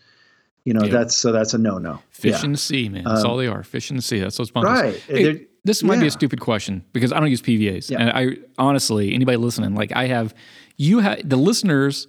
[0.65, 0.91] You know, Yeah.
[0.91, 1.99] that's so that's a no no.
[2.09, 3.03] fish in the sea, man.
[3.05, 3.63] That's Um, all they are.
[3.63, 4.19] Fish and sea.
[4.19, 4.79] That's those bundles.
[4.81, 4.95] Right.
[5.07, 7.99] Hey, this might be a stupid question because I don't use PVAs, Yeah.
[7.99, 10.33] and I honestly, anybody listening, like I have,
[10.77, 12.07] you have the listeners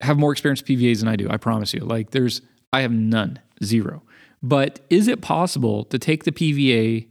[0.00, 1.28] have more experience with PVAs than I do.
[1.28, 1.80] I promise you.
[1.80, 2.40] Like there's,
[2.72, 4.02] I have none, zero.
[4.42, 7.06] But is it possible to take the PVA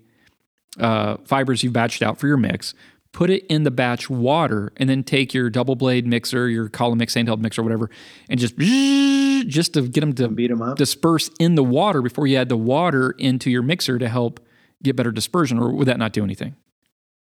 [0.79, 2.73] uh, fibers you've batched out for your mix,
[3.11, 7.15] put it in the batch water, and then take your double blade mixer, your Collomix,
[7.15, 7.89] handheld mixer, whatever,
[8.29, 8.55] and just
[9.47, 10.77] just to get them to beat them up?
[10.77, 14.39] disperse in the water before you add the water into your mixer to help
[14.83, 16.55] get better dispersion, or would that not do anything?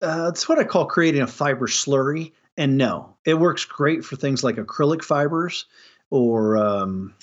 [0.02, 2.32] Uh, that's what I call creating a fiber slurry.
[2.58, 5.65] And no, it works great for things like acrylic fibers
[6.10, 7.13] or, um,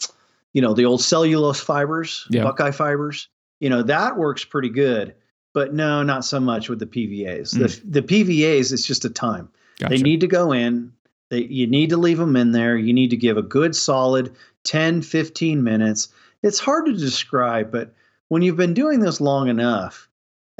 [0.52, 2.42] you know, the old cellulose fibers, Yeah.
[2.44, 3.28] Buckeye fibers.
[3.60, 5.14] You know, that works pretty good.
[5.56, 7.52] But no, not so much with the PVAs.
[7.52, 7.90] The, hmm.
[7.90, 9.48] the PVAs, it's just a time.
[9.78, 9.94] Gotcha.
[9.94, 10.92] They need to go in.
[11.30, 12.76] They, you need to leave them in there.
[12.76, 16.08] You need to give a good solid 10, 15 minutes.
[16.42, 17.94] It's hard to describe, but
[18.28, 20.10] when you've been doing this long enough,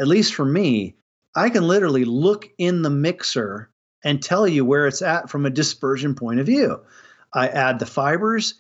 [0.00, 0.94] at least for me,
[1.34, 3.68] I can literally look in the mixer
[4.02, 6.80] and tell you where it's at from a dispersion point of view.
[7.34, 8.54] I add the fibers.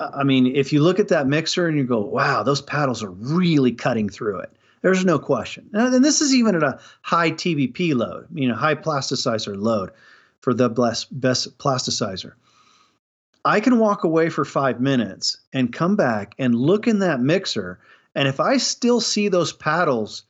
[0.00, 3.10] I mean, if you look at that mixer and you go, wow, those paddles are
[3.10, 4.55] really cutting through it.
[4.86, 5.68] There's no question.
[5.72, 9.90] And this is even at a high TBP load, you know, high plasticizer load
[10.38, 12.34] for the best, best plasticizer.
[13.44, 17.80] I can walk away for five minutes and come back and look in that mixer.
[18.14, 20.22] And if I still see those paddles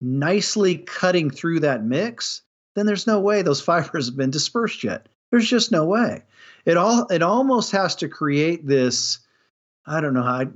[0.00, 2.42] nicely cutting through that mix,
[2.76, 5.08] then there's no way those fibers have been dispersed yet.
[5.32, 6.22] There's just no way.
[6.66, 9.18] It all it almost has to create this.
[9.86, 10.42] I don't know how.
[10.42, 10.46] I,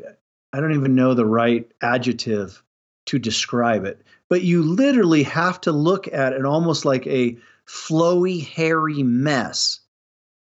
[0.52, 2.62] I don't even know the right adjective
[3.06, 8.44] to describe it, but you literally have to look at it almost like a flowy,
[8.44, 9.80] hairy mess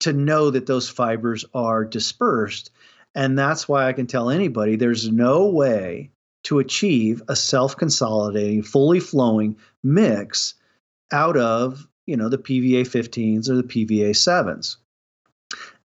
[0.01, 2.71] to know that those fibers are dispersed.
[3.15, 6.11] And that's why I can tell anybody there's no way
[6.43, 10.53] to achieve a self-consolidating, fully flowing mix
[11.11, 14.77] out of, you know, the PVA 15s or the PVA 7s.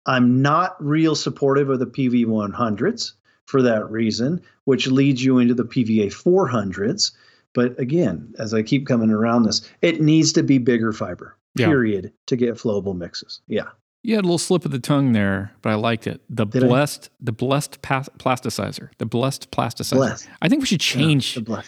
[0.07, 3.13] I'm not real supportive of the PV 100s
[3.47, 7.13] for that reason, which leads you into the PVA 400s.
[7.55, 11.67] But again, as I keep coming around this, it needs to be bigger fiber, Yeah.
[11.67, 13.41] period, to get flowable mixes.
[13.49, 13.69] Yeah.
[14.03, 16.21] You had a little slip of the tongue there, but I liked it.
[16.29, 16.69] The Did I?
[16.69, 19.95] blessed, the blessed pas- plasticizer, the blessed plasticizer.
[19.97, 20.29] Blessed.
[20.43, 21.63] I think we should change The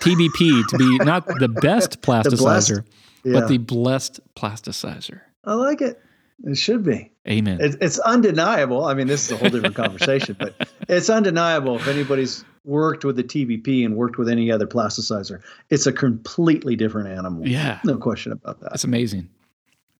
[0.00, 2.84] TBP to be not the best plasticizer,
[3.24, 3.40] Yeah.
[3.40, 5.20] but the blessed plasticizer.
[5.44, 6.00] I like it.
[6.44, 7.12] It should be.
[7.28, 7.60] Amen.
[7.60, 8.84] It, it's undeniable.
[8.84, 13.16] I mean, this is a whole different conversation, but it's undeniable if anybody's worked with
[13.16, 17.46] the TBP and worked with any other plasticizer, it's a completely different animal.
[17.46, 17.80] Yeah.
[17.84, 18.70] No question about that.
[18.70, 19.30] That's amazing.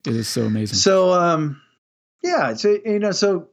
[0.07, 0.77] It is so amazing.
[0.77, 1.61] So, um,
[2.23, 3.49] yeah, so, you know, so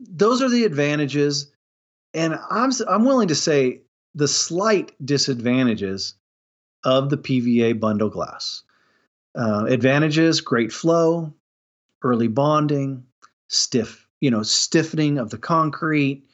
[0.00, 1.52] those are the advantages.
[2.14, 3.82] And I'm, I'm willing to say
[4.14, 6.14] the slight disadvantages
[6.84, 8.62] of the PVA bundle glass.
[9.34, 11.32] Uh, advantages, great flow,
[12.02, 13.04] early bonding,
[13.48, 16.24] stiff, you know, stiffening of the concrete,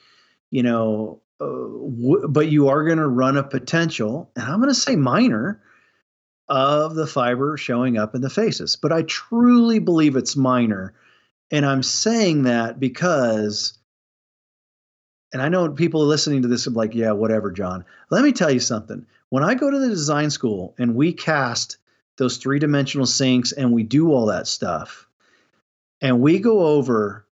[0.51, 4.71] you know, uh, w- but you are going to run a potential, and I'm going
[4.71, 5.63] to say minor,
[6.49, 8.77] of the fiber showing up in the faces.
[8.77, 10.95] But I truly believe it's minor.
[11.51, 13.79] And I'm saying that because,
[15.33, 17.85] and I know people listening to this are like, yeah, whatever, Jon.
[18.11, 19.07] Let me tell you something.
[19.31, 21.77] When I go to the design school and we cast
[22.17, 25.07] those three dimensional sinks and we do all that stuff,
[26.01, 27.27] and we go over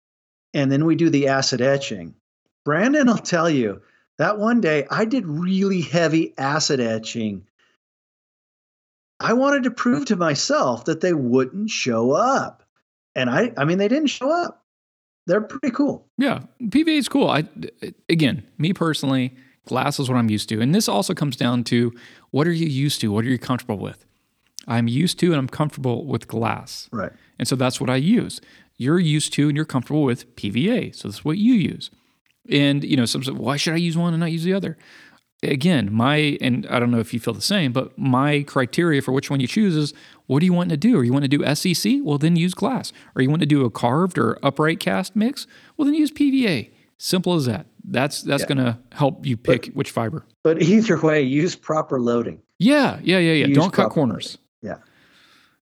[0.53, 2.15] and then we do the acid etching,
[2.65, 3.83] Brandon will tell you
[4.19, 7.47] that one day I did really heavy acid etching
[9.21, 12.63] I wanted to prove to myself that they wouldn't show up.
[13.15, 14.65] And I I mean they didn't show up.
[15.27, 16.07] They're pretty cool.
[16.19, 17.31] Yeah, PVA is cool.
[17.31, 17.49] I
[18.09, 19.35] again, me personally,
[19.67, 20.61] glass is what I'm used to.
[20.61, 21.93] And this also comes down to
[22.33, 23.13] what are you used to?
[23.13, 24.05] What are you comfortable with?
[24.67, 26.89] I'm used to and I'm comfortable with glass.
[26.93, 27.13] Right.
[27.39, 28.41] And so that's what I use.
[28.77, 30.95] You're used to and you're comfortable with PVA.
[30.95, 31.91] So that's what you use.
[32.51, 34.77] And you know, some say, why should I use one and not use the other?
[35.43, 39.13] again, my, and I don't know if you feel the same, but my criteria for
[39.13, 39.93] which one you choose is
[40.27, 40.99] what do you want to do?
[40.99, 42.03] Are you want to do SCC?
[42.03, 42.93] Well, then use glass.
[43.15, 45.47] Or you want to do a carved or upright cast mix?
[45.77, 46.71] Well, then use PVA.
[46.99, 47.67] Simple as that.
[47.87, 48.49] That's that's yeah.
[48.49, 50.25] going to help you pick but, which fiber.
[50.43, 52.41] But either way, use proper loading.
[52.59, 53.47] Yeah, yeah, yeah, yeah.
[53.47, 54.27] Use don't cut corners.
[54.27, 54.44] Loading.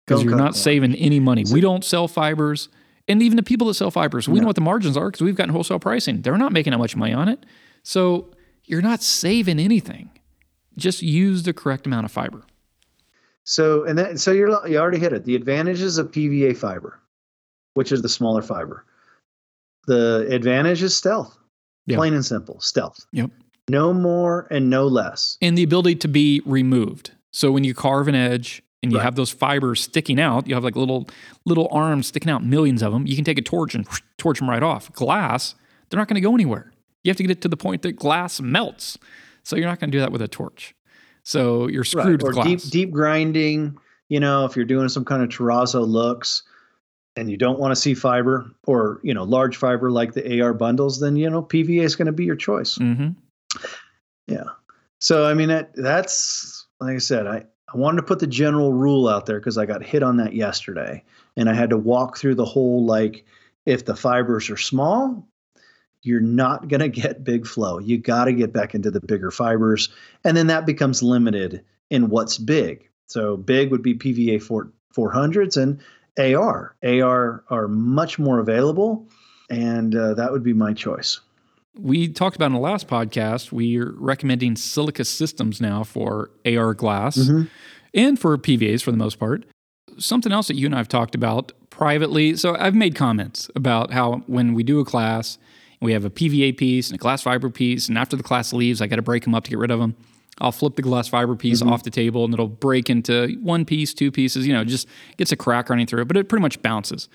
[0.06, 1.45] Because you're not saving any money.
[1.51, 2.70] We don't sell fibers.
[3.08, 4.41] And even the people that sell fibers, we no.
[4.41, 6.22] know what the margins are because we've gotten wholesale pricing.
[6.22, 7.45] They're not making that much money on it.
[7.84, 8.32] So
[8.66, 10.10] you're not saving anything.
[10.78, 12.43] Just use the correct amount of fiber.
[13.43, 15.24] So and then so you're you already hit it.
[15.24, 16.99] The advantages of PVA fiber,
[17.76, 18.86] which is the smaller fiber.
[19.88, 21.38] The advantage is stealth.
[21.86, 21.97] Yep.
[21.97, 23.06] Plain and simple, stealth.
[23.12, 23.30] Yep.
[23.70, 25.38] No more and no less.
[25.41, 27.12] And the ability to be removed.
[27.32, 29.03] So when you carve an edge and you right.
[29.03, 31.09] have those fibers sticking out, you have like little
[31.45, 33.05] little arms sticking out, millions of them.
[33.05, 33.86] You can take a torch and
[34.17, 34.91] torch them right off.
[34.93, 35.55] Glass,
[35.89, 36.71] they're not going to go anywhere.
[37.03, 38.97] You have to get it to the point that glass melts.
[39.43, 40.73] So you're not going to do that with a torch.
[41.23, 42.38] So you're screwed right.
[42.38, 43.77] or deep deep grinding.
[44.09, 46.43] You know, if you're doing some kind of terrazzo looks
[47.15, 50.53] and you don't want to see fiber or you know large fiber like the AR
[50.53, 52.77] bundles, then you know PVA is going to be your choice.
[52.77, 53.09] Mm-hmm.
[54.27, 54.45] Yeah.
[54.99, 57.45] So I mean that that's like I said, I
[57.76, 60.34] I wanted to put the general rule out there because I got hit on that
[60.34, 61.03] yesterday,
[61.36, 63.26] and I had to walk through the whole like
[63.65, 65.28] if the fibers are small,
[66.01, 67.80] you're not going to get big flow.
[67.80, 69.89] You got to get back into the bigger fibers.
[70.23, 72.89] And then that becomes limited in what's big.
[73.07, 75.82] So big would be PVA 4, 400s and
[76.17, 76.78] AR.
[76.82, 79.09] AR are much more available.
[79.49, 81.19] And uh, that would be my choice.
[81.78, 87.17] We talked about in the last podcast, we're recommending silica systems now for AR glass
[87.17, 87.43] mm-hmm.
[87.93, 89.45] and for PVAs for the most part.
[89.97, 92.36] Something else that you and I have talked about privately.
[92.38, 95.38] So I've made comments about how when we do a class,
[95.82, 97.89] we have a PVA piece and a glass fiber piece.
[97.89, 99.80] And after the class leaves, I got to break them up to get rid of
[99.80, 99.95] them.
[100.39, 101.71] I'll flip the glass fiber piece mm-hmm.
[101.71, 105.32] off the table and it'll break into one piece, two pieces, you know, just gets
[105.32, 107.07] a crack running through it, but it pretty much bounces.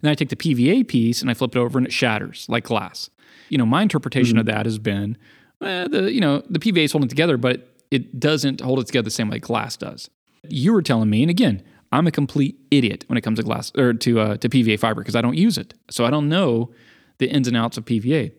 [0.00, 2.46] And then I take the PVA piece and I flip it over and it shatters
[2.48, 3.10] like glass.
[3.48, 4.40] You know, my interpretation mm-hmm.
[4.40, 5.16] of that has been
[5.62, 8.86] eh, the, you know, the PVA is holding it together, but it doesn't hold it
[8.86, 10.10] together the same way glass does.
[10.48, 13.72] You were telling me, and again, I'm a complete idiot when it comes to glass
[13.76, 15.74] or to uh, to PVA fiber because I don't use it.
[15.90, 16.70] So I don't know
[17.18, 18.32] the ins and outs of PVA.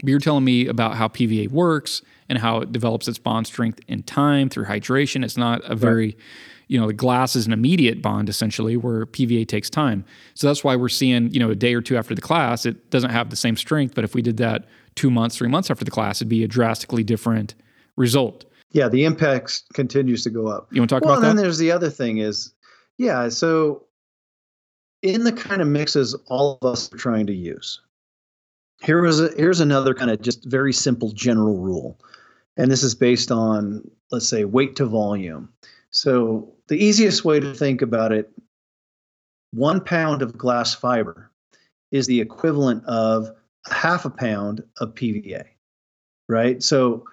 [0.00, 3.80] But you're telling me about how PVA works and how it develops its bond strength
[3.88, 5.24] in time through hydration.
[5.24, 6.16] It's not a very, right.
[6.68, 10.04] You know, the glass is an immediate bond essentially, where PVA takes time.
[10.34, 12.90] So that's why we're seeing, you know, a day or two after the class, it
[12.90, 13.94] doesn't have the same strength.
[13.94, 16.48] But if we did that two months, three months after the class, it'd be a
[16.48, 17.54] drastically different
[17.96, 18.44] result.
[18.72, 20.68] Yeah, the impact continues to go up.
[20.72, 21.26] You want to talk well, about that?
[21.28, 22.52] Well, then there's the other thing is,
[22.98, 23.84] yeah, so
[25.02, 27.80] in the kind of mixes all of us are trying to use,
[28.82, 31.98] here was a, here's another kind of just very simple general rule,
[32.56, 35.48] and this is based on let's say weight to volume.
[35.90, 38.30] So the easiest way to think about it,
[39.52, 41.30] one pound of glass fiber
[41.90, 43.30] is the equivalent of
[43.70, 45.44] half a pound of PVA,
[46.28, 46.62] right?
[46.62, 47.06] So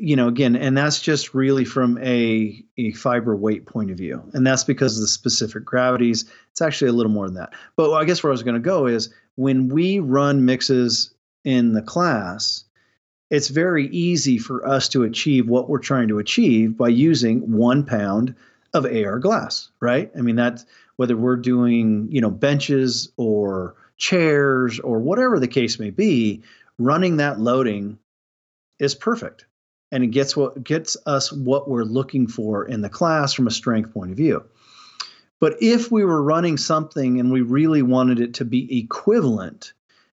[0.00, 4.22] you know, again, and that's just really from a, a fiber weight point of view.
[4.32, 6.24] And that's because of the specific gravities.
[6.52, 7.52] It's actually a little more than that.
[7.76, 11.12] But I guess where I was going to go is when we run mixes
[11.44, 12.64] in the class,
[13.30, 17.84] it's very easy for us to achieve what we're trying to achieve by using one
[17.84, 18.34] pound
[18.74, 20.10] of AR glass, right?
[20.16, 20.66] I mean, that's
[20.96, 26.42] whether we're doing, you know, benches or chairs or whatever the case may be,
[26.78, 27.98] running that loading
[28.78, 29.46] is perfect.
[29.92, 33.50] And it gets what gets us what we're looking for in the class from a
[33.52, 34.44] strength point of view.
[35.40, 39.72] But if we were running something and we really wanted it to be equivalent,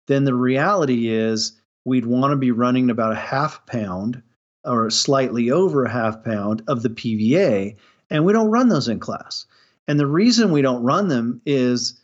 [0.09, 4.23] then the reality is we'd want to be running about a half pound
[4.65, 7.77] or slightly over a half pound of the PVA,
[8.11, 9.47] and we don't run those in class.
[9.89, 12.01] And the reason we don't run them is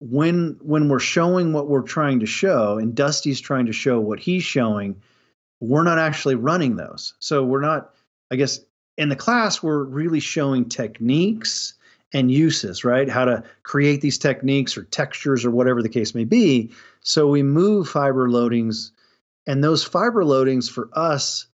[0.00, 4.18] when when we're showing what we're trying to show, and Dusty's trying to show what
[4.18, 4.96] he's showing,
[5.60, 7.14] we're not actually running those.
[7.18, 7.90] So we're not,
[8.30, 8.60] I guess,
[8.96, 11.74] in the class, we're really showing techniques
[12.12, 13.08] and uses, right?
[13.08, 16.70] How to create these techniques or textures or whatever the case may be.
[17.02, 18.90] So we move fiber loadings,
[19.50, 21.48] and those fiber loadings for us,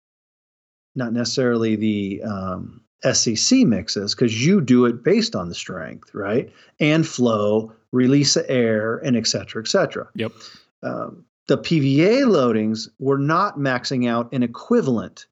[0.94, 6.52] not necessarily the um, SCC mixes, because you do it based on the strength, right?
[6.78, 10.10] And flow, release of air, and et cetera, et cetera.
[10.14, 10.32] Yep.
[10.82, 15.24] Um, the PVA loadings were not maxing out an equivalent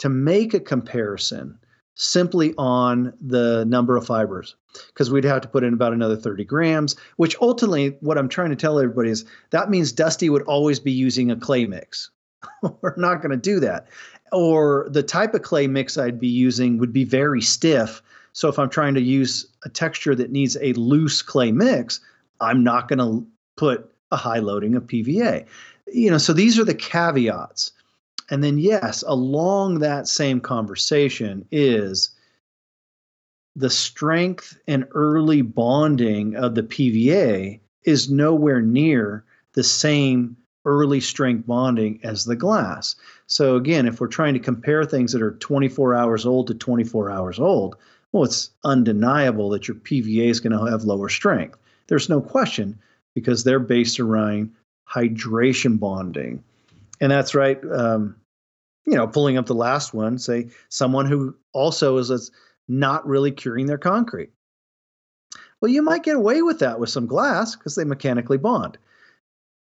[0.00, 1.56] to make a comparison
[1.94, 4.56] simply on the number of fibers
[4.88, 8.50] because we'd have to put in about another 30 grams which ultimately what i'm trying
[8.50, 12.10] to tell everybody is that means dusty would always be using a clay mix.
[12.80, 13.86] We're not going to do that.
[14.32, 18.02] Or the type of clay mix i'd be using would be very stiff.
[18.32, 22.00] So if i'm trying to use a texture that needs a loose clay mix
[22.40, 25.46] i'm not going to put a high loading of pva
[25.92, 27.72] you know so these are the caveats.
[28.30, 32.10] And then, yes, along that same conversation is
[33.56, 41.46] the strength and early bonding of the PVA is nowhere near the same early strength
[41.46, 42.94] bonding as the glass.
[43.26, 47.10] So, again, if we're trying to compare things that are 24 hours old to 24
[47.10, 47.76] hours old,
[48.12, 51.58] well, it's undeniable that your PVA is going to have lower strength.
[51.88, 52.78] There's no question
[53.14, 54.52] because they're based around
[54.88, 56.42] hydration bonding.
[57.00, 57.58] And that's right.
[57.72, 58.16] Um,
[58.86, 62.30] you know, pulling up the last one, say someone who also is
[62.68, 64.30] not really curing their concrete.
[65.60, 68.78] Well, you might get away with that with some glass because they mechanically bond.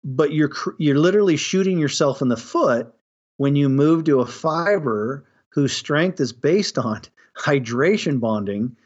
[0.03, 2.93] But you're you're literally shooting yourself in the foot
[3.37, 7.01] when you move to a fiber whose strength is based on
[7.39, 8.77] hydration bonding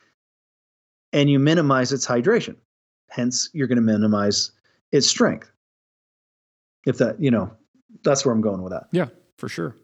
[1.12, 2.56] and you minimize its hydration.
[3.08, 4.52] Hence, you're going to minimize
[4.92, 5.50] its strength.
[6.86, 7.50] If that, you know,
[8.04, 8.88] that's where I'm going with that.
[8.92, 9.06] Yeah,
[9.38, 9.74] for sure.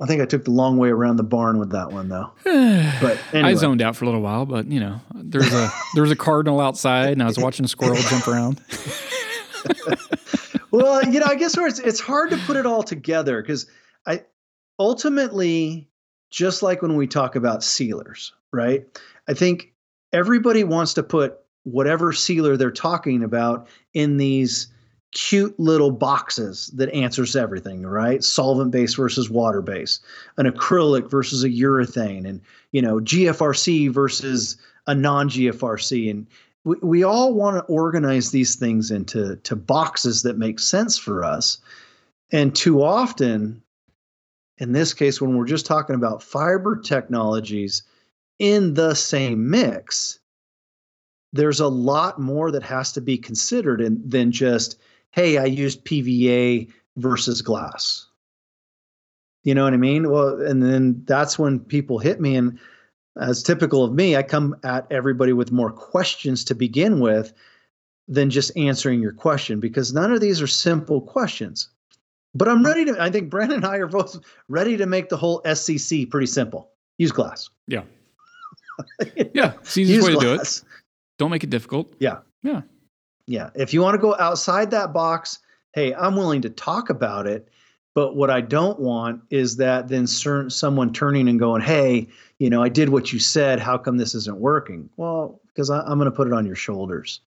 [0.00, 2.32] I think I took the long way around the barn with that one though.
[2.44, 3.50] but anyway.
[3.50, 6.60] I zoned out for a little while, but you know, there's a there's a cardinal
[6.60, 8.60] outside, and I was watching a squirrel jump around.
[10.70, 13.66] well, you know, I guess where it's it's hard to put it all together because
[14.06, 14.24] I
[14.78, 15.88] ultimately,
[16.30, 18.84] just like when we talk about sealers, right?
[19.28, 19.72] I think
[20.12, 24.73] everybody wants to put whatever sealer they're talking about in these
[25.14, 28.22] cute little boxes that answers everything, right?
[28.22, 30.00] Solvent base versus water base,
[30.36, 32.40] an acrylic versus a urethane, and
[32.72, 34.56] you know GFRC versus
[34.86, 36.26] a non-GFRC, and
[36.64, 41.24] we, we all want to organize these things into to boxes that make sense for
[41.24, 41.58] us.
[42.30, 43.62] And too often,
[44.58, 47.82] in this case, when we're just talking about fiber technologies
[48.38, 50.18] in the same mix,
[51.32, 54.78] there's a lot more that has to be considered than just
[55.14, 58.06] hey, I used PVA versus glass.
[59.44, 60.10] You know what I mean?
[60.10, 62.34] Well, and then that's when people hit me.
[62.34, 62.58] And
[63.20, 67.32] as typical of me, I come at everybody with more questions to begin with
[68.08, 71.68] than just answering your question because none of these are simple questions.
[72.34, 75.16] But I'm ready to, I think Brandon and I are both ready to make the
[75.16, 76.70] whole SCC pretty simple.
[76.98, 77.48] Use glass.
[77.68, 77.82] Yeah.
[79.32, 79.52] yeah.
[79.60, 80.62] It's the easiest way to do it.
[81.18, 81.94] Don't make it difficult.
[82.00, 82.18] Yeah.
[82.42, 82.62] Yeah.
[83.26, 83.50] Yeah.
[83.54, 85.38] If you want to go outside that box,
[85.72, 87.48] hey, I'm willing to talk about it.
[87.94, 92.08] But what I don't want is that then someone turning and going, hey,
[92.40, 93.60] you know, I did what you said.
[93.60, 94.90] How come this isn't working?
[94.96, 97.20] Well, because I, am going to put it on your shoulders.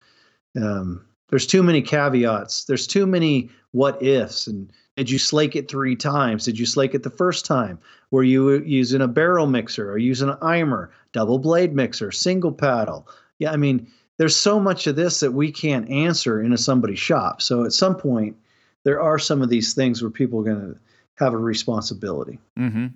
[0.55, 2.65] Um, there's too many caveats.
[2.65, 4.47] There's too many what ifs.
[4.47, 6.45] And did you slake it three times?
[6.45, 7.77] Did you slake it the first time?
[8.09, 13.07] Were you using a barrel mixer or using an Imer, double blade mixer, single paddle?
[13.37, 13.87] Yeah, I mean,
[14.17, 17.41] there's so much of this that we can't answer in a somebody's shop.
[17.41, 18.35] So at some point,
[18.83, 20.79] there are some of these things where people are going to
[21.15, 22.39] have a responsibility.
[22.57, 22.87] Mm-hmm.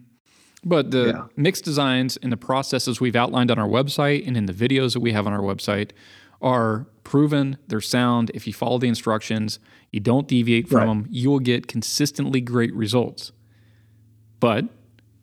[0.64, 1.26] But the Yeah.
[1.36, 5.00] mixed designs and the processes we've outlined on our website and in the videos that
[5.00, 5.92] we have on our website
[6.42, 8.32] are proven, they're sound.
[8.34, 9.60] If you follow the instructions,
[9.92, 10.86] you don't deviate from Right.
[10.88, 13.32] them, you will get consistently great results.
[14.40, 14.66] But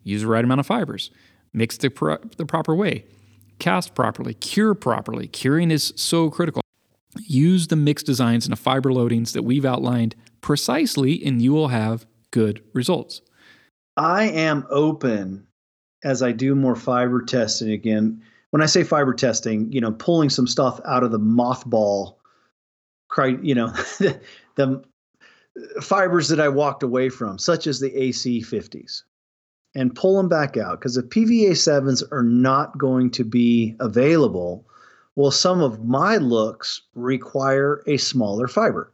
[0.04, 1.10] use the right amount of fibers,
[1.52, 3.04] mix the, pro- the proper way,
[3.58, 5.28] cast properly, cure properly.
[5.28, 6.62] Curing is so critical.
[7.18, 11.68] Use the mixed designs and the fiber loadings that we've outlined precisely, and you will
[11.68, 13.22] have good results.
[13.96, 15.46] I am open
[16.04, 18.22] as I do more fiber testing again.
[18.50, 22.16] When I say fiber testing, you know, pulling some stuff out of the mothball,
[23.42, 23.68] you know,
[24.54, 24.84] the
[25.80, 29.02] fibers that I walked away from, such as the AC50s,
[29.76, 30.80] and pull them back out.
[30.80, 34.66] Because if PVA 7s are not going to be available,
[35.16, 38.90] well, some of my looks require a smaller fiber.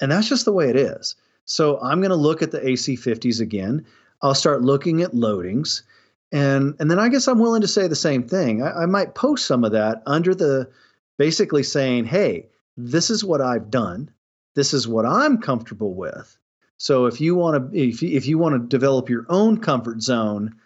[0.00, 1.16] And that's just the way it is.
[1.44, 3.84] So I'm going to look at the AC50s again.
[4.22, 5.82] I'll start looking at loadings.
[6.30, 8.62] And, and then I guess I'm willing to say the same thing.
[8.62, 10.70] I, I might post some of that under the
[11.18, 14.10] basically saying, hey, this is what I've done.
[14.54, 16.38] This is what I'm comfortable with.
[16.82, 20.56] So if you want to if if you want to develop your own comfort zone,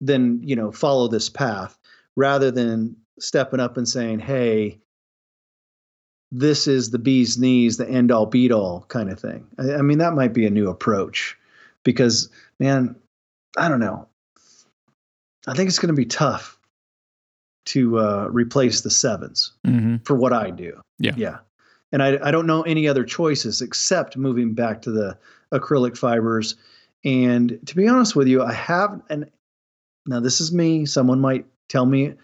[0.00, 1.78] then you know follow this path
[2.16, 4.78] rather than stepping up and saying, "Hey,
[6.32, 9.82] this is the bee's knees, the end all beat all kind of thing." I, I
[9.82, 11.36] mean, that might be a new approach
[11.84, 12.96] because, man,
[13.58, 14.08] I don't know.
[15.46, 16.58] I think it's going to be tough
[17.66, 19.96] to uh, replace the sevens Mm-hmm.
[20.04, 20.80] for what I do.
[20.98, 21.12] Yeah.
[21.18, 21.38] Yeah.
[21.92, 25.18] And I, I don't know any other choices except moving back to the
[25.52, 26.56] acrylic fibers.
[27.04, 29.30] And to be honest with you, I have, and
[30.06, 30.86] now this is me.
[30.86, 32.14] Someone might tell me,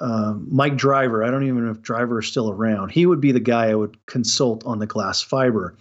[0.00, 2.90] uh, Mike Driver, I don't even know if Driver is still around.
[2.90, 5.76] He would be the guy I would consult on the glass fiber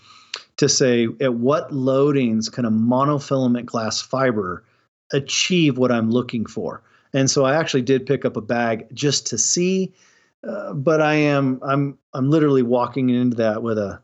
[0.57, 4.63] to say at what loadings can a monofilament glass fiber
[5.11, 6.81] achieve what I'm looking for.
[7.13, 9.93] And so I actually did pick up a bag just to see
[10.47, 14.01] uh, but I am I'm I'm literally walking into that with a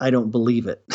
[0.00, 0.82] I don't believe it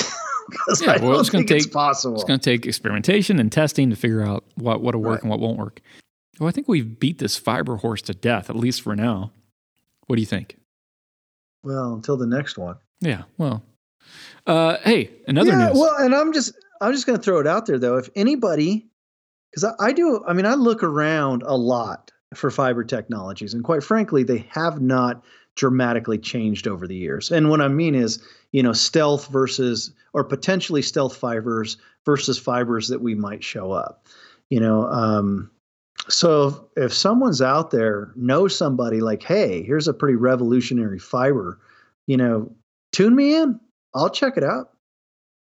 [0.82, 2.16] Yeah, I well, it's think it's take- possible.
[2.16, 5.22] It's going to take experimentation and testing to figure out what what'll work Right.
[5.22, 5.80] and what won't work.
[6.40, 9.32] Well, I think we've beat this fiber horse to death, at least for now.
[10.08, 10.58] What do you think?
[11.64, 12.76] well, until the next one.
[13.00, 13.24] Yeah.
[13.38, 13.64] Well,
[14.46, 15.78] uh, hey, another yeah, news.
[15.80, 17.98] well, and I'm just I'm just going to throw it out there though.
[17.98, 18.88] If anybody,
[19.50, 23.64] because I, I do, I mean, I look around a lot for fiber technologies, and
[23.64, 25.24] quite frankly, they have not
[25.56, 27.32] dramatically changed over the years.
[27.32, 32.88] And what I mean is, you know, stealth versus or potentially stealth fibers versus fibers
[32.88, 34.06] that we might show up.
[34.50, 35.52] You know, um,
[36.10, 41.60] so if, someone's out there knows somebody like, hey, here's a pretty revolutionary fiber,
[42.08, 42.52] you know,
[42.92, 43.60] tune me in.
[43.96, 44.72] I'll check it out.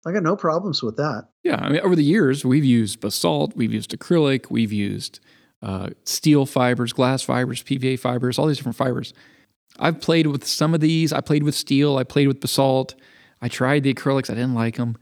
[0.07, 1.29] I got no problems with that.
[1.45, 5.21] Yeah, I mean, over the years, we've used basalt, we've used acrylic, we've used
[5.65, 9.15] uh, steel fibers, glass fibers, PVA fibers, all these different fibers.
[9.79, 11.13] I've played with some of these.
[11.13, 11.97] I played with steel.
[11.97, 12.95] I played with basalt.
[13.43, 14.31] I tried the acrylics.
[14.31, 14.97] I didn't like them.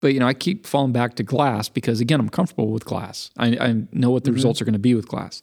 [0.00, 3.30] But you know, I keep falling back to glass because again, I'm comfortable with glass.
[3.38, 4.34] I, I know what the Mhm.
[4.34, 5.42] results are going to be with glass,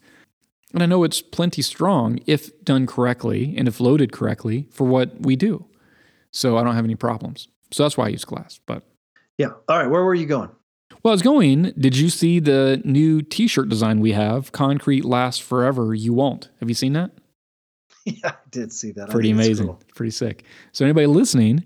[0.73, 5.21] and I know it's plenty strong if done correctly and if loaded correctly for what
[5.21, 5.65] we do.
[6.31, 7.47] So I don't have any problems.
[7.71, 8.59] So that's why I use glass.
[8.65, 8.83] But
[9.37, 9.49] Yeah.
[9.69, 9.87] All right.
[9.89, 10.49] Where were you going?
[11.03, 11.73] Well, I was going.
[11.77, 14.51] Did you see the new T-shirt design we have?
[14.51, 15.93] Concrete lasts forever.
[15.93, 16.49] You won't.
[16.59, 17.11] Have you seen that?
[18.05, 19.09] yeah, I did see that.
[19.09, 19.67] Pretty it's amazing.
[19.67, 19.81] cool.
[19.95, 20.43] Pretty sick.
[20.71, 21.65] So anybody listening,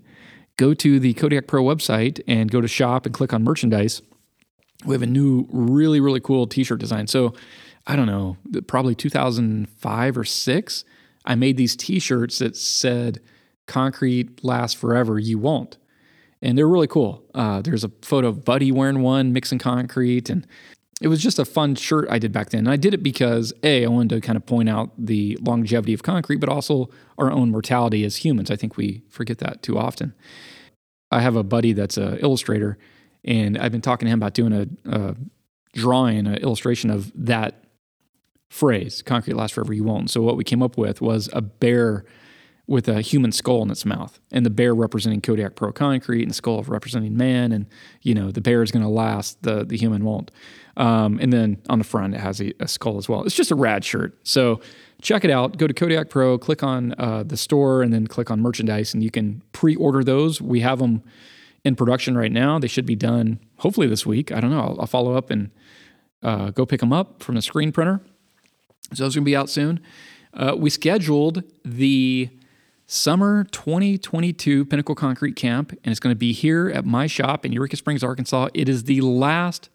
[0.56, 4.02] go to the Kodiak Pro website and go to shop and click on merchandise.
[4.84, 7.06] We have a new, really, really cool T-shirt design.
[7.06, 7.34] So
[7.86, 8.36] I don't know,
[8.66, 10.84] probably 2005 or six.
[11.24, 13.20] I made these T-shirts that said
[13.66, 15.18] "Concrete lasts forever.
[15.18, 15.78] You won't."
[16.42, 17.24] And they're really cool.
[17.34, 20.46] Uh, there's a photo of Buddy wearing one, mixing concrete, and
[21.00, 22.60] it was just a fun shirt I did back then.
[22.60, 25.94] And I did it because a I wanted to kind of point out the longevity
[25.94, 28.50] of concrete, but also our own mortality as humans.
[28.50, 30.14] I think we forget that too often.
[31.10, 32.78] I have a buddy that's an illustrator,
[33.24, 35.16] and I've been talking to him about doing a, a
[35.72, 37.64] drawing, an illustration of that
[38.50, 42.04] phrase, "concrete lasts forever, you won't." So what we came up with was a bear
[42.68, 46.30] with a human skull in its mouth, and the bear representing Kodiak Pro Concrete, and
[46.30, 47.66] the skull representing man, and
[48.02, 50.30] you know the bear is going to last, the the human won't.
[50.76, 53.24] Um, and then on the front it has a, a skull as well.
[53.24, 54.16] It's just a rad shirt.
[54.22, 54.60] So
[55.02, 55.56] check it out.
[55.56, 59.02] Go to Kodiak Pro, click on uh, the store, and then click on merchandise, and
[59.02, 60.40] you can pre-order those.
[60.40, 61.02] We have them
[61.64, 62.58] in production right now.
[62.58, 64.30] They should be done hopefully this week.
[64.30, 64.60] I don't know.
[64.60, 65.50] I'll, I'll follow up and
[66.22, 68.00] uh, go pick them up from the screen printer.
[68.94, 69.80] So those are going to be out soon.
[70.34, 72.30] Uh, we scheduled the
[72.90, 77.52] summer 2022 Pinnacle Concrete Camp, and it's going to be here at my shop in
[77.52, 78.48] Eureka Springs, Arkansas.
[78.54, 79.68] It is the last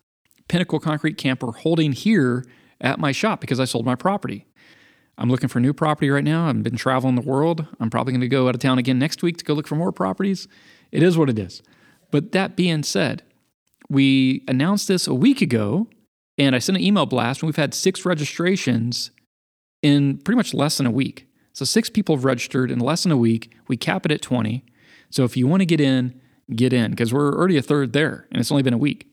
[0.47, 2.43] Pinnacle Concrete camper holding here
[2.82, 4.47] at my shop because I sold my property.
[5.16, 6.47] I'm looking for new property right now.
[6.47, 7.68] I've been traveling the world.
[7.80, 9.76] I'm probably going to go out of town again next week to go look for
[9.76, 10.47] more properties.
[10.91, 11.61] It is what it is.
[12.09, 13.22] But that being said,
[13.89, 15.88] we announced this a week ago
[16.39, 19.11] and I sent an email blast and we've had six registrations
[19.84, 21.28] in pretty much less than a week.
[21.54, 23.56] So six people have registered in less than a week.
[23.68, 24.66] We cap it at 20.
[25.10, 26.20] So if you want to get in,
[26.56, 29.08] get in because we're already a third there and it's only been a week.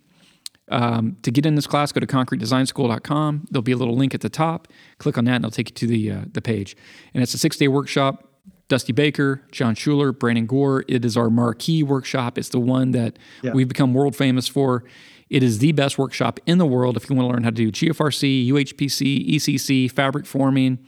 [0.70, 3.48] Um, to get in this class, go to concretedesignSchool.com.
[3.50, 4.68] There'll be a little link at the top.
[4.98, 6.76] Click on that, and it'll take you to the uh, the page.
[7.12, 8.28] And it's a six day workshop.
[8.68, 10.84] Dusty Baker, Jon Schuler, Brandon Gore.
[10.86, 12.38] It is our marquee workshop.
[12.38, 13.50] It's the one that yeah.
[13.52, 14.84] we've become world famous for.
[15.28, 17.56] It is the best workshop in the world if you want to learn how to
[17.56, 20.78] do GFRC, UHPC, ECC, fabric forming,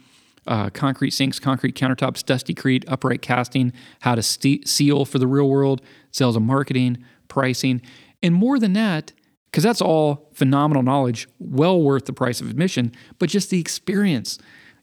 [0.46, 5.82] uh, concrete sinks, concrete countertops, Dusty-Crete, upright casting, how to seal for the real world,
[6.10, 7.80] sales and marketing, pricing.
[8.22, 9.12] And more than that,
[9.50, 14.38] because that's all phenomenal knowledge, well worth the price of admission, but just the experience.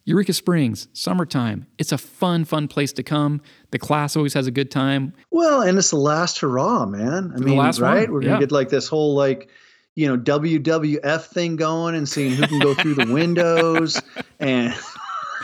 [0.06, 1.68] Eureka Springs, summertime.
[1.78, 3.42] It's a fun, fun place to come.
[3.72, 5.14] The class always has a good time.
[5.30, 7.32] Well, and it's the last hurrah, man.
[7.36, 7.80] I mean, right?
[7.80, 8.12] One.
[8.12, 9.50] We're gonna get like this whole like,
[9.96, 14.02] you know, WWF thing going and seeing who can go through the windows
[14.40, 14.74] and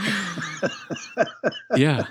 [1.76, 2.06] yeah.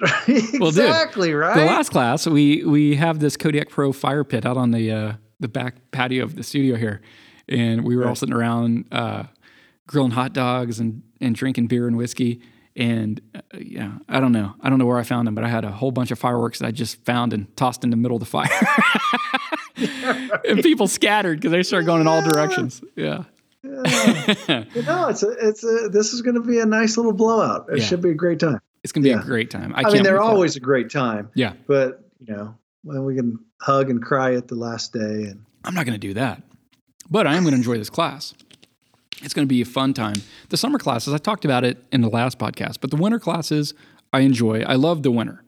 [0.28, 1.56] exactly well, right.
[1.56, 5.12] The last class, we we have this Kodiak Pro fire pit out on the uh,
[5.40, 7.02] the back patio of the studio here,
[7.48, 8.08] and we were right.
[8.08, 9.24] all sitting around uh,
[9.86, 12.40] grilling hot dogs and and drinking beer and whiskey.
[12.76, 14.54] And uh, yeah, I don't know.
[14.60, 16.60] I don't know where I found them, but I had a whole bunch of fireworks
[16.60, 18.48] that I just found and tossed in the middle of the fire.
[19.78, 20.30] right.
[20.48, 22.82] And people scattered because they started going in all directions.
[22.96, 23.24] Yeah.
[23.62, 24.64] Yeah.
[24.74, 27.66] you know, it's a, it's a, this is going to be a nice little blowout.
[27.70, 27.84] It yeah.
[27.84, 28.60] should be a great time.
[28.82, 29.20] It's going to be yeah.
[29.20, 29.74] a great time.
[29.74, 31.30] I, I mean, they're always a great time.
[31.34, 31.52] Yeah.
[31.66, 35.24] But, you know, when we can hug and cry at the last day.
[35.24, 36.42] And I'm not going to do that,
[37.10, 38.34] but I am going to enjoy this class.
[39.22, 40.16] It's going to be a fun time.
[40.48, 43.74] The summer classes, I talked about it in the last podcast, but the winter classes,
[44.12, 44.62] I enjoy.
[44.62, 45.44] I love the winter,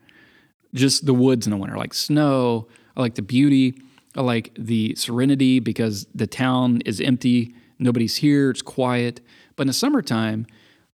[0.75, 2.69] just the woods in the winter, like snow.
[2.97, 3.81] I like the beauty.
[4.15, 7.55] I like the serenity because the town is empty.
[7.83, 8.51] Nobody's here.
[8.51, 9.21] It's quiet.
[9.57, 10.47] But in the summertime,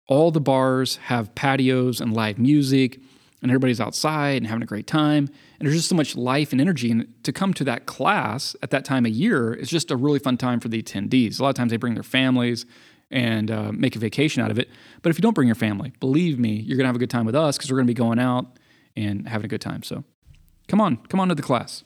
[0.07, 2.99] all the bars have patios and live music
[3.41, 5.27] and everybody's outside and having a great time.
[5.59, 6.89] And there's just so much life and energy.
[6.89, 10.19] And to come to that class at that time of year is just a really
[10.19, 11.39] fun time for the attendees.
[11.39, 12.65] A lot of times they bring their families
[13.11, 14.69] and uh, make a vacation out of it.
[15.01, 17.09] But if you don't bring your family, believe me, you're going to have a good
[17.09, 18.57] time with us because we're going to be going out
[18.95, 19.83] and having a good time.
[19.83, 20.03] So
[20.67, 21.83] come on, come on to the class.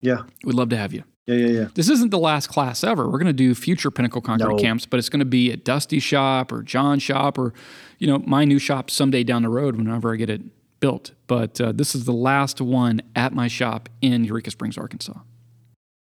[0.00, 0.22] Yeah.
[0.44, 1.04] We'd love to have you.
[1.26, 1.68] Yeah, yeah, yeah.
[1.74, 3.04] This isn't the last class ever.
[3.06, 4.56] We're going to do future Pinnacle Concrete no.
[4.56, 7.52] camps, but it's going to be at Dusty Shop or Jon Shop or,
[7.98, 10.42] you know, my new shop someday down the road whenever I get it
[10.78, 11.12] built.
[11.26, 15.18] But uh, this is the last one at my shop in Eureka Springs, Arkansas.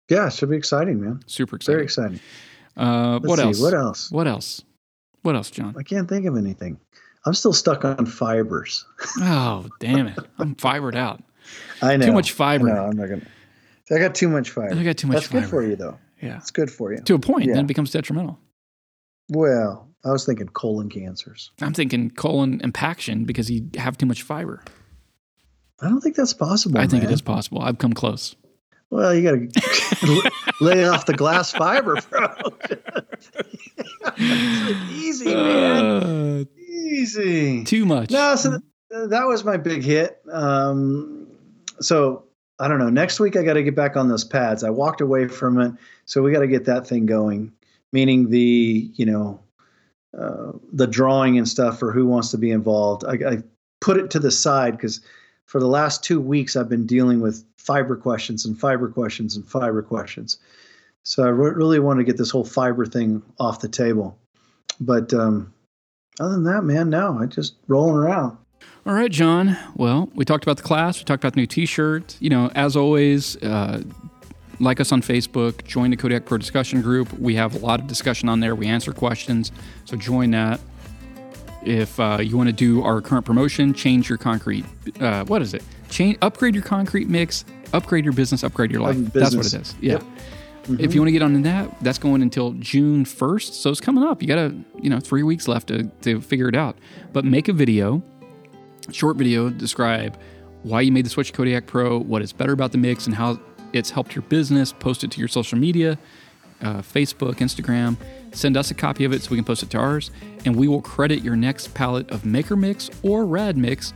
[0.09, 1.23] Yeah, it should be exciting, man.
[1.27, 1.77] Super exciting.
[1.77, 2.21] Very exciting.
[2.77, 3.61] Uh, what see, else?
[3.61, 4.11] What else?
[4.11, 4.63] What else?
[5.23, 5.77] What else, Jon?
[5.79, 6.81] I can't think of anything.
[7.25, 8.85] I'm still stuck on fibers.
[9.19, 10.19] oh, damn it.
[10.39, 11.23] I'm fibered out.
[11.83, 12.07] I know.
[12.07, 12.71] Too much fiber.
[12.71, 13.27] I I'm not going to.
[13.93, 14.75] I got too much fiber.
[14.75, 15.41] I got too much That's fiber.
[15.41, 15.99] good for you, though.
[16.21, 16.37] Yeah.
[16.37, 17.01] It's good for you.
[17.03, 17.55] To a point, yeah.
[17.55, 18.39] then it becomes detrimental.
[19.29, 21.51] Well, I was thinking colon cancers.
[21.61, 24.63] I'm thinking colon impaction because you have too much fiber.
[25.81, 26.79] I don't think that's possible.
[26.79, 27.61] I think it is possible.
[27.61, 28.37] I've come close.
[28.91, 30.31] Well, you got to
[30.61, 32.29] lay off the glass fiber, bro.
[34.91, 35.85] easy, man.
[35.85, 37.65] Uh, easy.
[37.65, 38.11] Too much.
[38.11, 40.21] No, so th- that was my big hit.
[40.31, 41.27] Um,
[41.81, 42.25] so
[42.63, 42.91] I don't know.
[42.91, 44.63] Next week, I got to get back on those pads.
[44.63, 45.73] I walked away from it,
[46.05, 47.53] so we got to get that thing going.
[47.93, 49.41] Meaning the, you know,
[50.17, 53.05] uh, the drawing and stuff for who wants to be involved.
[53.05, 53.43] I, I
[53.81, 55.01] put it to the side because
[55.47, 59.45] for the last two weeks, I've been dealing with fiber questions and fiber questions and
[59.45, 60.39] fiber questions.
[61.03, 64.17] So I re- really want to get this whole fiber thing off the table.
[64.79, 65.53] But um,
[66.21, 68.39] other than that, man, no, I just rolling around.
[68.85, 69.57] All right, Jon.
[69.77, 70.99] Well, we talked about the class.
[70.99, 72.17] We talked about the new T-shirt.
[72.21, 73.83] You know, as always, uh,
[74.59, 75.65] like us on Facebook.
[75.65, 77.13] Join the Kodiak Pro discussion group.
[77.19, 78.55] We have a lot of discussion on there.
[78.55, 79.53] We answer questions,
[79.85, 80.61] so join that.
[81.65, 84.65] If uh, you want to do our current promotion, change your concrete.
[85.01, 85.63] Uh, what is it?
[85.91, 88.97] Change, upgrade your concrete mix, upgrade your business, upgrade your life.
[89.13, 89.75] That's what it is.
[89.81, 89.93] Yeah.
[89.93, 90.03] Yep.
[90.63, 90.81] Mm-hmm.
[90.81, 93.53] If you want to get on that, that's going until June 1st.
[93.53, 94.23] So it's coming up.
[94.23, 96.77] You got to, you know, three weeks left to, to figure it out.
[97.13, 98.03] But make a video,
[98.95, 100.19] short video, describe
[100.63, 103.39] why you made the switch Kodiak Pro, what is better about the mix, and how
[103.73, 104.73] it's helped your business.
[104.73, 105.99] Post it to your social media,
[106.61, 107.97] uh, Facebook, Instagram.
[108.33, 110.11] Send us a copy of it so we can post it to ours,
[110.45, 113.93] and we will credit your next pallet of Maker Mix or Rad Mix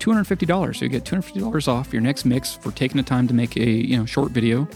[0.00, 0.76] $250.
[0.76, 3.70] So you get $250 off your next mix for taking the time to make a
[3.70, 4.66] you know short video.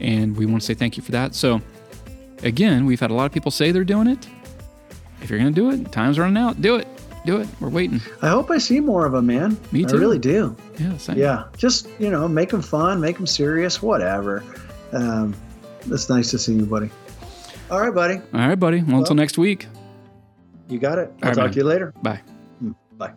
[0.00, 1.34] And we want to say thank you for that.
[1.34, 1.60] So,
[2.44, 4.28] again, we've had a lot of people say they're doing it.
[5.20, 6.62] If you're going to do it, time's running out.
[6.62, 6.86] Do it.
[7.24, 7.48] Do it.
[7.60, 8.00] We're waiting.
[8.22, 9.58] I hope I see more of them, man.
[9.72, 9.96] Me too.
[9.96, 10.56] I really do.
[10.78, 10.96] Yeah.
[10.96, 11.18] Same.
[11.18, 11.44] Yeah.
[11.56, 14.42] Just, you know, make them fun, make them serious, whatever.
[14.92, 15.34] Um,
[15.86, 16.90] it's nice to see you, buddy.
[17.70, 18.20] All right, buddy.
[18.32, 18.82] All right, buddy.
[18.82, 19.66] Well, until next week.
[20.68, 21.12] You got it.
[21.22, 21.52] I'll right, talk man.
[21.52, 21.92] to you later.
[22.02, 22.20] Bye.
[22.96, 23.12] Bye.